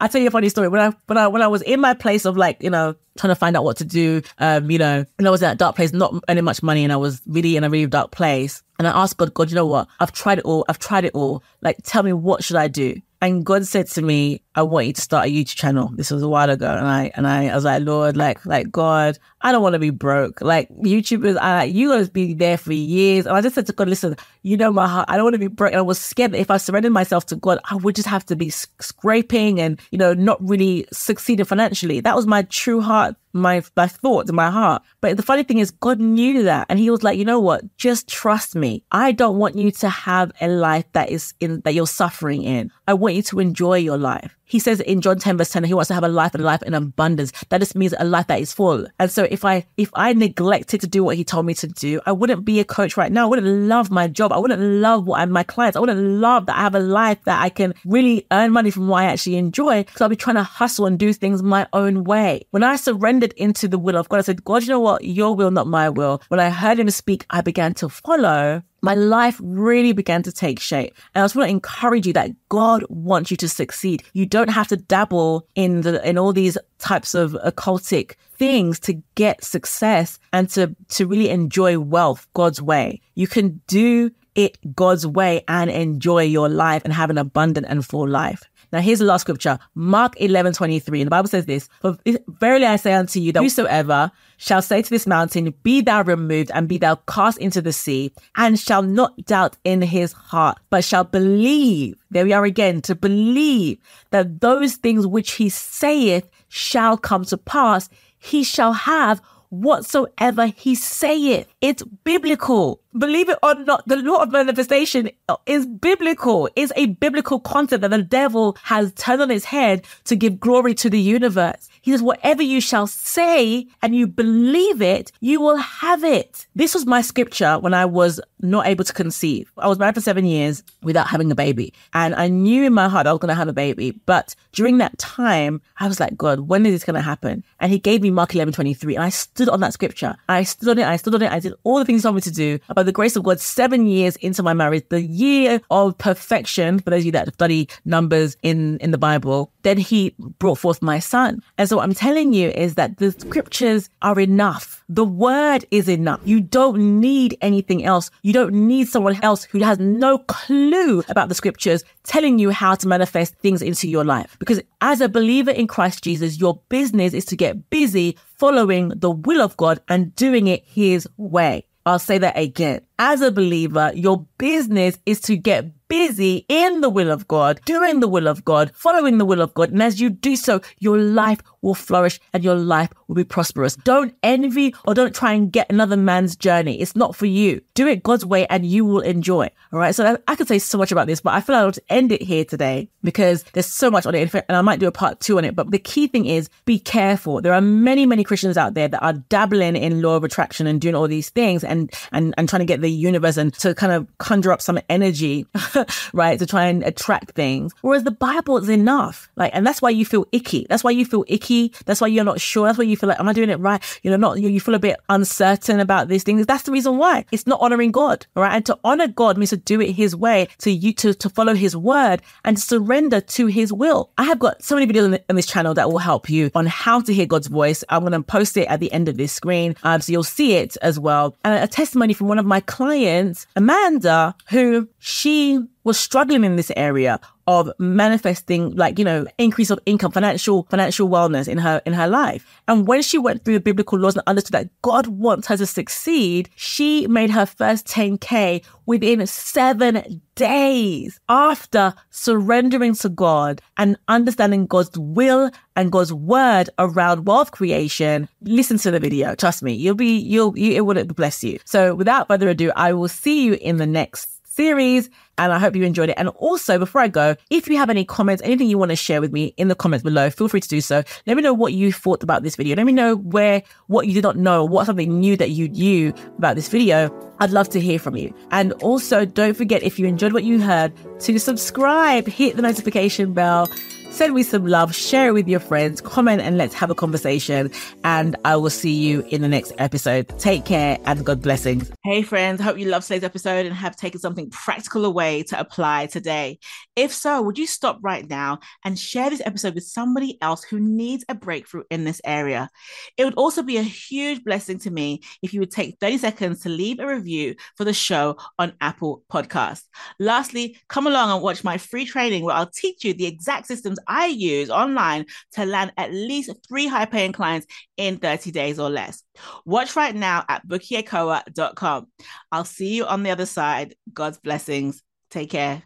I'll 0.00 0.08
tell 0.08 0.20
you 0.20 0.28
a 0.28 0.30
funny 0.30 0.48
story. 0.48 0.68
When 0.68 0.80
I 0.80 0.92
when 1.06 1.18
I 1.18 1.28
when 1.28 1.42
I 1.42 1.48
was 1.48 1.62
in 1.62 1.80
my 1.80 1.94
place 1.94 2.24
of 2.24 2.36
like, 2.36 2.62
you 2.62 2.70
know, 2.70 2.94
trying 3.18 3.30
to 3.30 3.34
find 3.34 3.56
out 3.56 3.64
what 3.64 3.76
to 3.78 3.84
do, 3.84 4.22
um, 4.38 4.70
you 4.70 4.78
know, 4.78 5.04
and 5.18 5.26
I 5.26 5.30
was 5.30 5.42
in 5.42 5.48
that 5.48 5.58
dark 5.58 5.76
place, 5.76 5.92
not 5.92 6.14
earning 6.28 6.44
much 6.44 6.62
money, 6.62 6.84
and 6.84 6.92
I 6.92 6.96
was 6.96 7.22
really 7.26 7.56
in 7.56 7.64
a 7.64 7.70
really 7.70 7.86
dark 7.86 8.10
place. 8.10 8.62
And 8.78 8.88
I 8.88 9.02
asked 9.02 9.16
God, 9.16 9.32
God, 9.34 9.50
you 9.50 9.54
know 9.54 9.66
what? 9.66 9.88
I've 10.00 10.12
tried 10.12 10.38
it 10.38 10.44
all. 10.44 10.64
I've 10.68 10.78
tried 10.78 11.04
it 11.04 11.14
all. 11.14 11.42
Like, 11.62 11.78
tell 11.84 12.02
me 12.02 12.12
what 12.12 12.42
should 12.42 12.56
I 12.56 12.68
do? 12.68 13.00
And 13.24 13.42
God 13.42 13.66
said 13.66 13.86
to 13.92 14.02
me, 14.02 14.42
I 14.54 14.60
want 14.60 14.86
you 14.86 14.92
to 14.92 15.00
start 15.00 15.28
a 15.28 15.30
YouTube 15.30 15.54
channel. 15.54 15.90
This 15.94 16.10
was 16.10 16.22
a 16.22 16.28
while 16.28 16.50
ago. 16.50 16.70
And 16.70 16.86
I, 16.86 17.10
and 17.14 17.26
I, 17.26 17.46
I 17.46 17.54
was 17.54 17.64
like, 17.64 17.82
Lord, 17.82 18.18
like, 18.18 18.44
like 18.44 18.70
God, 18.70 19.18
I 19.40 19.50
don't 19.50 19.62
want 19.62 19.72
to 19.72 19.78
be 19.78 19.88
broke. 19.88 20.42
Like 20.42 20.68
YouTubers, 20.68 21.38
I 21.38 21.54
like, 21.54 21.74
you 21.74 22.04
to 22.04 22.10
be 22.10 22.34
there 22.34 22.58
for 22.58 22.74
years. 22.74 23.24
And 23.24 23.34
I 23.34 23.40
just 23.40 23.54
said 23.54 23.64
to 23.68 23.72
God, 23.72 23.88
listen, 23.88 24.14
you 24.42 24.58
know 24.58 24.70
my 24.70 24.86
heart. 24.86 25.06
I 25.08 25.16
don't 25.16 25.24
want 25.24 25.36
to 25.36 25.38
be 25.38 25.46
broke. 25.46 25.72
And 25.72 25.78
I 25.78 25.82
was 25.82 25.98
scared 25.98 26.32
that 26.32 26.38
if 26.38 26.50
I 26.50 26.58
surrendered 26.58 26.92
myself 26.92 27.24
to 27.26 27.36
God, 27.36 27.60
I 27.64 27.76
would 27.76 27.96
just 27.96 28.08
have 28.08 28.26
to 28.26 28.36
be 28.36 28.50
scraping 28.50 29.58
and, 29.58 29.80
you 29.90 29.96
know, 29.96 30.12
not 30.12 30.46
really 30.46 30.86
succeeding 30.92 31.46
financially. 31.46 32.00
That 32.00 32.16
was 32.16 32.26
my 32.26 32.42
true 32.42 32.82
heart 32.82 33.16
my 33.34 33.62
my 33.76 33.86
thoughts 33.86 34.30
in 34.30 34.36
my 34.36 34.50
heart. 34.50 34.82
But 35.00 35.16
the 35.16 35.22
funny 35.22 35.42
thing 35.42 35.58
is, 35.58 35.70
God 35.70 36.00
knew 36.00 36.44
that, 36.44 36.66
and 36.68 36.78
He 36.78 36.90
was 36.90 37.02
like, 37.02 37.18
you 37.18 37.24
know 37.24 37.40
what? 37.40 37.64
Just 37.76 38.08
trust 38.08 38.54
me. 38.54 38.84
I 38.92 39.12
don't 39.12 39.38
want 39.38 39.56
you 39.56 39.70
to 39.70 39.88
have 39.88 40.32
a 40.40 40.48
life 40.48 40.84
that 40.92 41.10
is 41.10 41.34
in 41.40 41.60
that 41.64 41.74
you're 41.74 41.86
suffering 41.86 42.42
in. 42.42 42.70
I 42.86 42.94
want 42.94 43.16
you 43.16 43.22
to 43.22 43.40
enjoy 43.40 43.78
your 43.78 43.98
life. 43.98 44.36
He 44.44 44.58
says 44.58 44.80
in 44.80 45.00
John 45.00 45.18
10 45.18 45.38
verse 45.38 45.50
10, 45.50 45.64
he 45.64 45.74
wants 45.74 45.88
to 45.88 45.94
have 45.94 46.04
a 46.04 46.08
life 46.08 46.34
and 46.34 46.44
life 46.44 46.62
in 46.62 46.74
abundance. 46.74 47.32
That 47.48 47.58
just 47.58 47.74
means 47.74 47.94
a 47.98 48.04
life 48.04 48.26
that 48.28 48.40
is 48.40 48.52
full. 48.52 48.86
And 48.98 49.10
so 49.10 49.26
if 49.30 49.44
I, 49.44 49.66
if 49.76 49.90
I 49.94 50.12
neglected 50.12 50.80
to 50.82 50.86
do 50.86 51.02
what 51.02 51.16
he 51.16 51.24
told 51.24 51.46
me 51.46 51.54
to 51.54 51.66
do, 51.66 52.00
I 52.06 52.12
wouldn't 52.12 52.44
be 52.44 52.60
a 52.60 52.64
coach 52.64 52.96
right 52.96 53.10
now. 53.10 53.24
I 53.24 53.28
wouldn't 53.28 53.46
love 53.46 53.90
my 53.90 54.08
job. 54.08 54.32
I 54.32 54.38
wouldn't 54.38 54.60
love 54.60 55.06
what 55.06 55.20
I'm 55.20 55.30
my 55.30 55.42
clients. 55.42 55.76
I 55.76 55.80
wouldn't 55.80 56.00
love 56.00 56.46
that 56.46 56.56
I 56.56 56.60
have 56.60 56.74
a 56.74 56.80
life 56.80 57.22
that 57.24 57.42
I 57.42 57.48
can 57.48 57.74
really 57.84 58.26
earn 58.30 58.52
money 58.52 58.70
from 58.70 58.88
what 58.88 59.02
I 59.02 59.06
actually 59.06 59.36
enjoy 59.36 59.82
because 59.82 60.00
I'll 60.00 60.08
be 60.08 60.16
trying 60.16 60.36
to 60.36 60.42
hustle 60.42 60.86
and 60.86 60.98
do 60.98 61.12
things 61.12 61.42
my 61.42 61.66
own 61.72 62.04
way. 62.04 62.46
When 62.50 62.62
I 62.62 62.76
surrendered 62.76 63.32
into 63.34 63.68
the 63.68 63.78
will 63.78 63.96
of 63.96 64.08
God, 64.08 64.18
I 64.18 64.22
said, 64.22 64.44
God, 64.44 64.62
you 64.62 64.68
know 64.68 64.80
what? 64.80 65.04
Your 65.04 65.34
will, 65.34 65.50
not 65.50 65.66
my 65.66 65.88
will. 65.88 66.22
When 66.28 66.40
I 66.40 66.50
heard 66.50 66.78
him 66.78 66.90
speak, 66.90 67.26
I 67.30 67.40
began 67.40 67.74
to 67.74 67.88
follow 67.88 68.62
my 68.84 68.94
life 68.94 69.40
really 69.42 69.92
began 69.92 70.22
to 70.22 70.30
take 70.30 70.60
shape. 70.60 70.94
And 71.14 71.22
I 71.22 71.24
just 71.24 71.34
want 71.34 71.46
to 71.46 71.50
encourage 71.50 72.06
you 72.06 72.12
that 72.12 72.32
God 72.50 72.84
wants 72.90 73.30
you 73.30 73.36
to 73.38 73.48
succeed. 73.48 74.02
You 74.12 74.26
don't 74.26 74.50
have 74.50 74.68
to 74.68 74.76
dabble 74.76 75.48
in 75.54 75.80
the, 75.80 76.06
in 76.06 76.18
all 76.18 76.34
these 76.34 76.58
types 76.78 77.14
of 77.14 77.32
occultic 77.32 78.16
things 78.36 78.78
to 78.80 79.02
get 79.14 79.42
success 79.42 80.18
and 80.34 80.50
to, 80.50 80.76
to 80.90 81.06
really 81.06 81.30
enjoy 81.30 81.78
wealth 81.78 82.26
God's 82.34 82.60
way. 82.60 83.00
You 83.14 83.26
can 83.26 83.62
do 83.68 84.10
it 84.34 84.58
God's 84.74 85.06
way 85.06 85.44
and 85.48 85.70
enjoy 85.70 86.24
your 86.24 86.50
life 86.50 86.82
and 86.84 86.92
have 86.92 87.08
an 87.08 87.16
abundant 87.16 87.66
and 87.66 87.86
full 87.86 88.06
life. 88.06 88.42
Now, 88.74 88.80
here's 88.80 88.98
the 88.98 89.04
last 89.04 89.20
scripture, 89.20 89.56
Mark 89.76 90.20
11, 90.20 90.54
23. 90.54 91.02
And 91.02 91.06
the 91.06 91.10
Bible 91.10 91.28
says 91.28 91.46
this, 91.46 91.68
For 91.80 91.96
verily 92.26 92.66
I 92.66 92.74
say 92.74 92.92
unto 92.92 93.20
you 93.20 93.30
that 93.30 93.40
whosoever 93.40 94.10
shall 94.36 94.62
say 94.62 94.82
to 94.82 94.90
this 94.90 95.06
mountain, 95.06 95.54
Be 95.62 95.80
thou 95.80 96.02
removed 96.02 96.50
and 96.52 96.66
be 96.66 96.78
thou 96.78 96.96
cast 97.06 97.38
into 97.38 97.62
the 97.62 97.72
sea, 97.72 98.12
and 98.36 98.58
shall 98.58 98.82
not 98.82 99.26
doubt 99.26 99.56
in 99.62 99.80
his 99.80 100.12
heart, 100.12 100.58
but 100.70 100.82
shall 100.82 101.04
believe. 101.04 101.94
There 102.10 102.24
we 102.24 102.32
are 102.32 102.44
again, 102.44 102.82
to 102.82 102.96
believe 102.96 103.78
that 104.10 104.40
those 104.40 104.74
things 104.74 105.06
which 105.06 105.34
he 105.34 105.50
saith 105.50 106.28
shall 106.48 106.96
come 106.96 107.24
to 107.26 107.38
pass. 107.38 107.88
He 108.18 108.42
shall 108.42 108.72
have 108.72 109.22
whatsoever 109.50 110.46
he 110.46 110.74
saith. 110.74 111.46
It's 111.60 111.84
biblical. 112.02 112.80
Believe 112.96 113.28
it 113.28 113.38
or 113.42 113.54
not, 113.54 113.86
the 113.88 113.96
law 113.96 114.22
of 114.22 114.30
manifestation 114.30 115.10
is 115.46 115.66
biblical. 115.66 116.48
It's 116.54 116.72
a 116.76 116.86
biblical 116.86 117.40
concept 117.40 117.82
that 117.82 117.90
the 117.90 118.02
devil 118.02 118.56
has 118.62 118.92
turned 118.92 119.22
on 119.22 119.30
his 119.30 119.44
head 119.44 119.84
to 120.04 120.14
give 120.14 120.38
glory 120.38 120.74
to 120.74 120.88
the 120.88 121.00
universe. 121.00 121.68
He 121.82 121.90
says, 121.90 122.02
whatever 122.02 122.42
you 122.42 122.60
shall 122.60 122.86
say 122.86 123.66
and 123.82 123.94
you 123.94 124.06
believe 124.06 124.80
it, 124.80 125.12
you 125.20 125.40
will 125.40 125.56
have 125.56 126.04
it. 126.04 126.46
This 126.54 126.72
was 126.72 126.86
my 126.86 127.02
scripture 127.02 127.58
when 127.58 127.74
I 127.74 127.84
was 127.84 128.20
not 128.40 128.66
able 128.66 128.84
to 128.84 128.92
conceive. 128.92 129.50
I 129.58 129.68
was 129.68 129.78
married 129.78 129.94
for 129.94 130.00
seven 130.00 130.24
years 130.24 130.62
without 130.82 131.08
having 131.08 131.30
a 131.32 131.34
baby. 131.34 131.72
And 131.94 132.14
I 132.14 132.28
knew 132.28 132.64
in 132.64 132.72
my 132.72 132.88
heart 132.88 133.06
I 133.06 133.12
was 133.12 133.18
going 133.18 133.30
to 133.30 133.34
have 133.34 133.48
a 133.48 133.52
baby. 133.52 133.90
But 134.06 134.34
during 134.52 134.78
that 134.78 134.96
time, 134.98 135.60
I 135.78 135.88
was 135.88 135.98
like, 135.98 136.16
God, 136.16 136.40
when 136.40 136.64
is 136.64 136.74
this 136.74 136.84
going 136.84 136.94
to 136.94 137.00
happen? 137.00 137.42
And 137.58 137.72
he 137.72 137.78
gave 137.78 138.02
me 138.02 138.10
Mark 138.10 138.34
11, 138.34 138.54
23. 138.54 138.94
And 138.94 139.04
I 139.04 139.08
stood 139.08 139.48
on 139.48 139.60
that 139.60 139.72
scripture. 139.72 140.16
I 140.28 140.44
stood 140.44 140.68
on 140.68 140.78
it. 140.78 140.86
I 140.86 140.96
stood 140.96 141.14
on 141.14 141.22
it. 141.22 141.32
I 141.32 141.40
did 141.40 141.54
all 141.64 141.78
the 141.78 141.84
things 141.84 142.02
he 142.02 142.02
told 142.02 142.14
me 142.14 142.20
to 142.20 142.30
do. 142.30 142.58
By 142.74 142.83
the 142.84 142.92
grace 142.92 143.16
of 143.16 143.24
God, 143.24 143.40
seven 143.40 143.86
years 143.86 144.16
into 144.16 144.42
my 144.42 144.54
marriage, 144.54 144.84
the 144.88 145.02
year 145.02 145.60
of 145.70 145.98
perfection, 145.98 146.78
for 146.78 146.90
those 146.90 147.00
of 147.00 147.06
you 147.06 147.12
that 147.12 147.32
study 147.34 147.68
numbers 147.84 148.36
in, 148.42 148.78
in 148.78 148.90
the 148.90 148.98
Bible, 148.98 149.52
then 149.62 149.78
he 149.78 150.14
brought 150.38 150.58
forth 150.58 150.82
my 150.82 150.98
son. 150.98 151.42
And 151.58 151.68
so 151.68 151.76
what 151.76 151.82
I'm 151.82 151.94
telling 151.94 152.32
you 152.32 152.50
is 152.50 152.74
that 152.74 152.98
the 152.98 153.12
scriptures 153.12 153.90
are 154.02 154.18
enough. 154.20 154.84
The 154.88 155.04
word 155.04 155.64
is 155.70 155.88
enough. 155.88 156.20
You 156.24 156.40
don't 156.40 157.00
need 157.00 157.36
anything 157.40 157.84
else. 157.84 158.10
You 158.22 158.32
don't 158.32 158.52
need 158.52 158.88
someone 158.88 159.18
else 159.22 159.44
who 159.44 159.60
has 159.60 159.78
no 159.78 160.18
clue 160.18 161.02
about 161.08 161.28
the 161.28 161.34
scriptures 161.34 161.84
telling 162.04 162.38
you 162.38 162.50
how 162.50 162.74
to 162.74 162.88
manifest 162.88 163.34
things 163.36 163.62
into 163.62 163.88
your 163.88 164.04
life. 164.04 164.36
Because 164.38 164.60
as 164.80 165.00
a 165.00 165.08
believer 165.08 165.50
in 165.50 165.66
Christ 165.66 166.04
Jesus, 166.04 166.38
your 166.38 166.60
business 166.68 167.14
is 167.14 167.24
to 167.26 167.36
get 167.36 167.70
busy 167.70 168.18
following 168.36 168.90
the 168.90 169.10
will 169.10 169.40
of 169.40 169.56
God 169.56 169.80
and 169.88 170.14
doing 170.14 170.46
it 170.46 170.62
his 170.66 171.08
way. 171.16 171.66
I'll 171.86 171.98
say 171.98 172.18
that 172.18 172.38
again. 172.38 172.80
As 172.98 173.20
a 173.20 173.30
believer, 173.30 173.92
your 173.94 174.26
business 174.38 174.98
is 175.04 175.20
to 175.22 175.36
get 175.36 175.83
busy 175.94 176.44
in 176.48 176.80
the 176.80 176.90
will 176.90 177.08
of 177.08 177.28
God, 177.28 177.60
doing 177.64 178.00
the 178.00 178.08
will 178.08 178.26
of 178.26 178.44
God, 178.44 178.72
following 178.74 179.18
the 179.18 179.24
will 179.24 179.40
of 179.40 179.54
God. 179.54 179.70
And 179.70 179.80
as 179.80 180.00
you 180.00 180.10
do 180.10 180.34
so, 180.34 180.60
your 180.80 180.98
life 180.98 181.38
will 181.62 181.74
flourish 181.74 182.20
and 182.32 182.42
your 182.42 182.56
life 182.56 182.90
will 183.06 183.14
be 183.14 183.24
prosperous. 183.24 183.76
Don't 183.76 184.12
envy 184.22 184.74
or 184.86 184.92
don't 184.94 185.14
try 185.14 185.32
and 185.32 185.52
get 185.52 185.70
another 185.70 185.96
man's 185.96 186.34
journey. 186.34 186.80
It's 186.80 186.96
not 186.96 187.14
for 187.14 187.26
you. 187.26 187.60
Do 187.74 187.86
it 187.86 188.02
God's 188.02 188.26
way 188.26 188.46
and 188.48 188.66
you 188.66 188.84
will 188.84 189.00
enjoy. 189.00 189.48
All 189.72 189.78
right. 189.78 189.94
So 189.94 190.18
I 190.28 190.34
could 190.34 190.48
say 190.48 190.58
so 190.58 190.78
much 190.78 190.90
about 190.90 191.06
this, 191.06 191.20
but 191.20 191.32
I 191.32 191.40
feel 191.40 191.54
I'll 191.54 191.72
end 191.88 192.10
it 192.10 192.22
here 192.22 192.44
today 192.44 192.88
because 193.02 193.44
there's 193.54 193.66
so 193.66 193.90
much 193.90 194.04
on 194.04 194.14
it. 194.14 194.34
And 194.34 194.56
I 194.56 194.62
might 194.62 194.80
do 194.80 194.88
a 194.88 194.92
part 194.92 195.20
two 195.20 195.38
on 195.38 195.44
it. 195.44 195.54
But 195.54 195.70
the 195.70 195.78
key 195.78 196.08
thing 196.08 196.26
is 196.26 196.50
be 196.64 196.78
careful. 196.78 197.40
There 197.40 197.54
are 197.54 197.60
many, 197.60 198.04
many 198.04 198.24
Christians 198.24 198.58
out 198.58 198.74
there 198.74 198.88
that 198.88 199.02
are 199.02 199.14
dabbling 199.14 199.76
in 199.76 200.02
law 200.02 200.16
of 200.16 200.24
attraction 200.24 200.66
and 200.66 200.80
doing 200.80 200.96
all 200.96 201.08
these 201.08 201.30
things 201.30 201.64
and, 201.64 201.92
and, 202.12 202.34
and 202.36 202.48
trying 202.48 202.60
to 202.60 202.66
get 202.66 202.80
the 202.80 202.90
universe 202.90 203.36
and 203.36 203.54
to 203.54 203.74
kind 203.74 203.92
of 203.92 204.06
conjure 204.18 204.52
up 204.52 204.60
some 204.60 204.78
energy 204.90 205.46
right? 206.12 206.38
To 206.38 206.46
try 206.46 206.66
and 206.66 206.82
attract 206.82 207.32
things. 207.32 207.72
Whereas 207.82 208.04
the 208.04 208.10
Bible 208.10 208.58
is 208.58 208.68
enough. 208.68 209.28
Like, 209.36 209.52
and 209.54 209.66
that's 209.66 209.82
why 209.82 209.90
you 209.90 210.04
feel 210.04 210.26
icky. 210.32 210.66
That's 210.68 210.84
why 210.84 210.90
you 210.90 211.04
feel 211.04 211.24
icky. 211.28 211.72
That's 211.86 212.00
why 212.00 212.08
you're 212.08 212.24
not 212.24 212.40
sure. 212.40 212.66
That's 212.66 212.78
why 212.78 212.84
you 212.84 212.96
feel 212.96 213.08
like, 213.08 213.20
am 213.20 213.28
I 213.28 213.32
doing 213.32 213.50
it 213.50 213.58
right? 213.60 213.82
You 214.02 214.10
know, 214.10 214.16
not, 214.16 214.40
you 214.40 214.60
feel 214.60 214.74
a 214.74 214.78
bit 214.78 214.96
uncertain 215.08 215.80
about 215.80 216.08
these 216.08 216.22
things. 216.22 216.46
That's 216.46 216.64
the 216.64 216.72
reason 216.72 216.98
why 216.98 217.24
it's 217.32 217.46
not 217.46 217.60
honoring 217.60 217.92
God. 217.92 218.26
Right. 218.34 218.54
And 218.54 218.66
to 218.66 218.78
honor 218.84 219.08
God 219.08 219.36
means 219.36 219.50
to 219.50 219.56
do 219.56 219.80
it 219.80 219.92
his 219.92 220.14
way, 220.14 220.48
to 220.58 220.70
you, 220.70 220.92
to, 220.94 221.14
to 221.14 221.28
follow 221.28 221.54
his 221.54 221.76
word 221.76 222.22
and 222.44 222.58
surrender 222.58 223.20
to 223.20 223.46
his 223.46 223.72
will. 223.72 224.10
I 224.18 224.24
have 224.24 224.38
got 224.38 224.62
so 224.62 224.76
many 224.76 224.90
videos 224.90 225.12
on, 225.12 225.18
on 225.28 225.36
this 225.36 225.46
channel 225.46 225.74
that 225.74 225.90
will 225.90 225.98
help 225.98 226.28
you 226.28 226.50
on 226.54 226.66
how 226.66 227.00
to 227.00 227.12
hear 227.12 227.26
God's 227.26 227.48
voice. 227.48 227.84
I'm 227.88 228.00
going 228.00 228.12
to 228.12 228.22
post 228.22 228.56
it 228.56 228.68
at 228.68 228.80
the 228.80 228.92
end 228.92 229.08
of 229.08 229.16
this 229.16 229.32
screen. 229.32 229.76
Um, 229.82 230.00
so 230.00 230.12
you'll 230.12 230.22
see 230.22 230.54
it 230.54 230.76
as 230.82 230.98
well. 230.98 231.36
And 231.44 231.62
a 231.62 231.66
testimony 231.66 232.14
from 232.14 232.28
one 232.28 232.38
of 232.38 232.46
my 232.46 232.60
clients, 232.60 233.46
Amanda, 233.56 234.34
who 234.48 234.88
she 234.98 235.60
was 235.84 235.98
struggling 235.98 236.44
in 236.44 236.56
this 236.56 236.72
area 236.76 237.20
of 237.46 237.70
manifesting 237.78 238.74
like 238.74 238.98
you 238.98 239.04
know 239.04 239.26
increase 239.38 239.70
of 239.70 239.78
income 239.86 240.10
financial 240.10 240.66
financial 240.70 241.08
wellness 241.08 241.46
in 241.46 241.58
her 241.58 241.82
in 241.84 241.92
her 241.92 242.08
life. 242.08 242.62
And 242.66 242.86
when 242.86 243.02
she 243.02 243.18
went 243.18 243.44
through 243.44 243.54
the 243.54 243.60
biblical 243.60 243.98
laws 243.98 244.16
and 244.16 244.24
understood 244.26 244.52
that 244.52 244.82
god 244.82 245.06
wants 245.06 245.46
her 245.48 245.56
to 245.56 245.66
succeed 245.66 246.48
she 246.56 247.06
made 247.06 247.30
her 247.30 247.46
first 247.46 247.86
10k 247.86 248.64
within 248.86 249.26
seven 249.26 250.22
days 250.34 251.20
after 251.28 251.94
surrendering 252.10 252.94
to 252.94 253.08
god 253.08 253.60
and 253.76 253.96
understanding 254.08 254.66
god's 254.66 254.96
will 254.98 255.50
and 255.76 255.92
god's 255.92 256.12
word 256.12 256.70
around 256.78 257.26
wealth 257.26 257.50
creation. 257.50 258.28
Listen 258.42 258.78
to 258.78 258.90
the 258.90 259.00
video. 259.00 259.34
Trust 259.34 259.62
me 259.62 259.74
you'll 259.74 259.94
be 259.94 260.16
you'll 260.16 260.56
you, 260.56 260.72
it 260.72 260.80
will 260.80 261.04
bless 261.04 261.44
you. 261.44 261.58
So 261.66 261.94
without 261.94 262.28
further 262.28 262.48
ado 262.48 262.72
i 262.74 262.92
will 262.92 263.08
see 263.08 263.44
you 263.44 263.54
in 263.54 263.76
the 263.76 263.86
next 263.86 264.33
series. 264.54 265.10
And 265.36 265.52
I 265.52 265.58
hope 265.58 265.74
you 265.74 265.82
enjoyed 265.82 266.10
it. 266.10 266.14
And 266.16 266.28
also, 266.28 266.78
before 266.78 267.00
I 267.00 267.08
go, 267.08 267.34
if 267.50 267.68
you 267.68 267.76
have 267.76 267.90
any 267.90 268.04
comments, 268.04 268.40
anything 268.44 268.68
you 268.68 268.78
want 268.78 268.90
to 268.90 268.96
share 268.96 269.20
with 269.20 269.32
me 269.32 269.52
in 269.56 269.66
the 269.66 269.74
comments 269.74 270.04
below, 270.04 270.30
feel 270.30 270.48
free 270.48 270.60
to 270.60 270.68
do 270.68 270.80
so. 270.80 271.02
Let 271.26 271.36
me 271.36 271.42
know 271.42 271.52
what 271.52 271.72
you 271.72 271.92
thought 271.92 272.22
about 272.22 272.44
this 272.44 272.54
video. 272.54 272.76
Let 272.76 272.86
me 272.86 272.92
know 272.92 273.16
where, 273.16 273.64
what 273.88 274.06
you 274.06 274.14
did 274.14 274.22
not 274.22 274.36
know, 274.36 274.64
what 274.64 274.86
something 274.86 275.18
new 275.18 275.36
that 275.36 275.50
you 275.50 275.68
knew 275.68 276.14
about 276.38 276.54
this 276.54 276.68
video. 276.68 277.10
I'd 277.40 277.50
love 277.50 277.68
to 277.70 277.80
hear 277.80 277.98
from 277.98 278.16
you. 278.16 278.32
And 278.52 278.72
also, 278.74 279.24
don't 279.24 279.56
forget 279.56 279.82
if 279.82 279.98
you 279.98 280.06
enjoyed 280.06 280.32
what 280.32 280.44
you 280.44 280.60
heard 280.60 280.92
to 281.20 281.38
subscribe, 281.40 282.28
hit 282.28 282.54
the 282.54 282.62
notification 282.62 283.32
bell 283.32 283.68
send 284.14 284.32
me 284.32 284.44
some 284.44 284.64
love, 284.64 284.94
share 284.94 285.28
it 285.28 285.32
with 285.32 285.48
your 285.48 285.58
friends, 285.58 286.00
comment, 286.00 286.40
and 286.40 286.56
let's 286.56 286.72
have 286.72 286.88
a 286.88 286.94
conversation. 286.94 287.68
And 288.04 288.36
I 288.44 288.54
will 288.54 288.70
see 288.70 288.92
you 288.92 289.22
in 289.30 289.42
the 289.42 289.48
next 289.48 289.72
episode. 289.78 290.28
Take 290.38 290.64
care 290.64 290.98
and 291.04 291.26
God 291.26 291.42
blessings. 291.42 291.90
Hey, 292.04 292.22
friends. 292.22 292.60
Hope 292.60 292.78
you 292.78 292.86
love 292.86 293.02
today's 293.02 293.24
episode 293.24 293.66
and 293.66 293.74
have 293.74 293.96
taken 293.96 294.20
something 294.20 294.50
practical 294.50 295.04
away 295.04 295.42
to 295.44 295.58
apply 295.58 296.06
today. 296.06 296.60
If 296.94 297.12
so, 297.12 297.42
would 297.42 297.58
you 297.58 297.66
stop 297.66 297.98
right 298.02 298.28
now 298.28 298.60
and 298.84 298.96
share 298.96 299.30
this 299.30 299.42
episode 299.44 299.74
with 299.74 299.84
somebody 299.84 300.38
else 300.40 300.62
who 300.62 300.78
needs 300.78 301.24
a 301.28 301.34
breakthrough 301.34 301.82
in 301.90 302.04
this 302.04 302.20
area? 302.24 302.70
It 303.16 303.24
would 303.24 303.34
also 303.34 303.64
be 303.64 303.78
a 303.78 303.82
huge 303.82 304.44
blessing 304.44 304.78
to 304.80 304.90
me 304.92 305.22
if 305.42 305.52
you 305.52 305.58
would 305.58 305.72
take 305.72 305.98
30 306.00 306.18
seconds 306.18 306.60
to 306.60 306.68
leave 306.68 307.00
a 307.00 307.06
review 307.06 307.56
for 307.76 307.84
the 307.84 307.92
show 307.92 308.36
on 308.60 308.74
Apple 308.80 309.24
Podcasts. 309.32 309.84
Lastly, 310.20 310.78
come 310.88 311.08
along 311.08 311.32
and 311.32 311.42
watch 311.42 311.64
my 311.64 311.78
free 311.78 312.04
training 312.04 312.44
where 312.44 312.54
I'll 312.54 312.70
teach 312.70 313.04
you 313.04 313.12
the 313.12 313.26
exact 313.26 313.66
systems 313.66 313.98
I 314.08 314.26
use 314.26 314.70
online 314.70 315.26
to 315.52 315.64
land 315.64 315.92
at 315.96 316.12
least 316.12 316.50
three 316.68 316.86
high 316.86 317.06
paying 317.06 317.32
clients 317.32 317.66
in 317.96 318.18
30 318.18 318.50
days 318.50 318.78
or 318.78 318.90
less. 318.90 319.22
Watch 319.64 319.94
right 319.96 320.14
now 320.14 320.44
at 320.48 320.66
bukiekeowa.com. 320.66 322.06
I'll 322.52 322.64
see 322.64 322.96
you 322.96 323.06
on 323.06 323.22
the 323.22 323.30
other 323.30 323.46
side. 323.46 323.94
God's 324.12 324.38
blessings. 324.38 325.02
Take 325.30 325.50
care. 325.50 325.84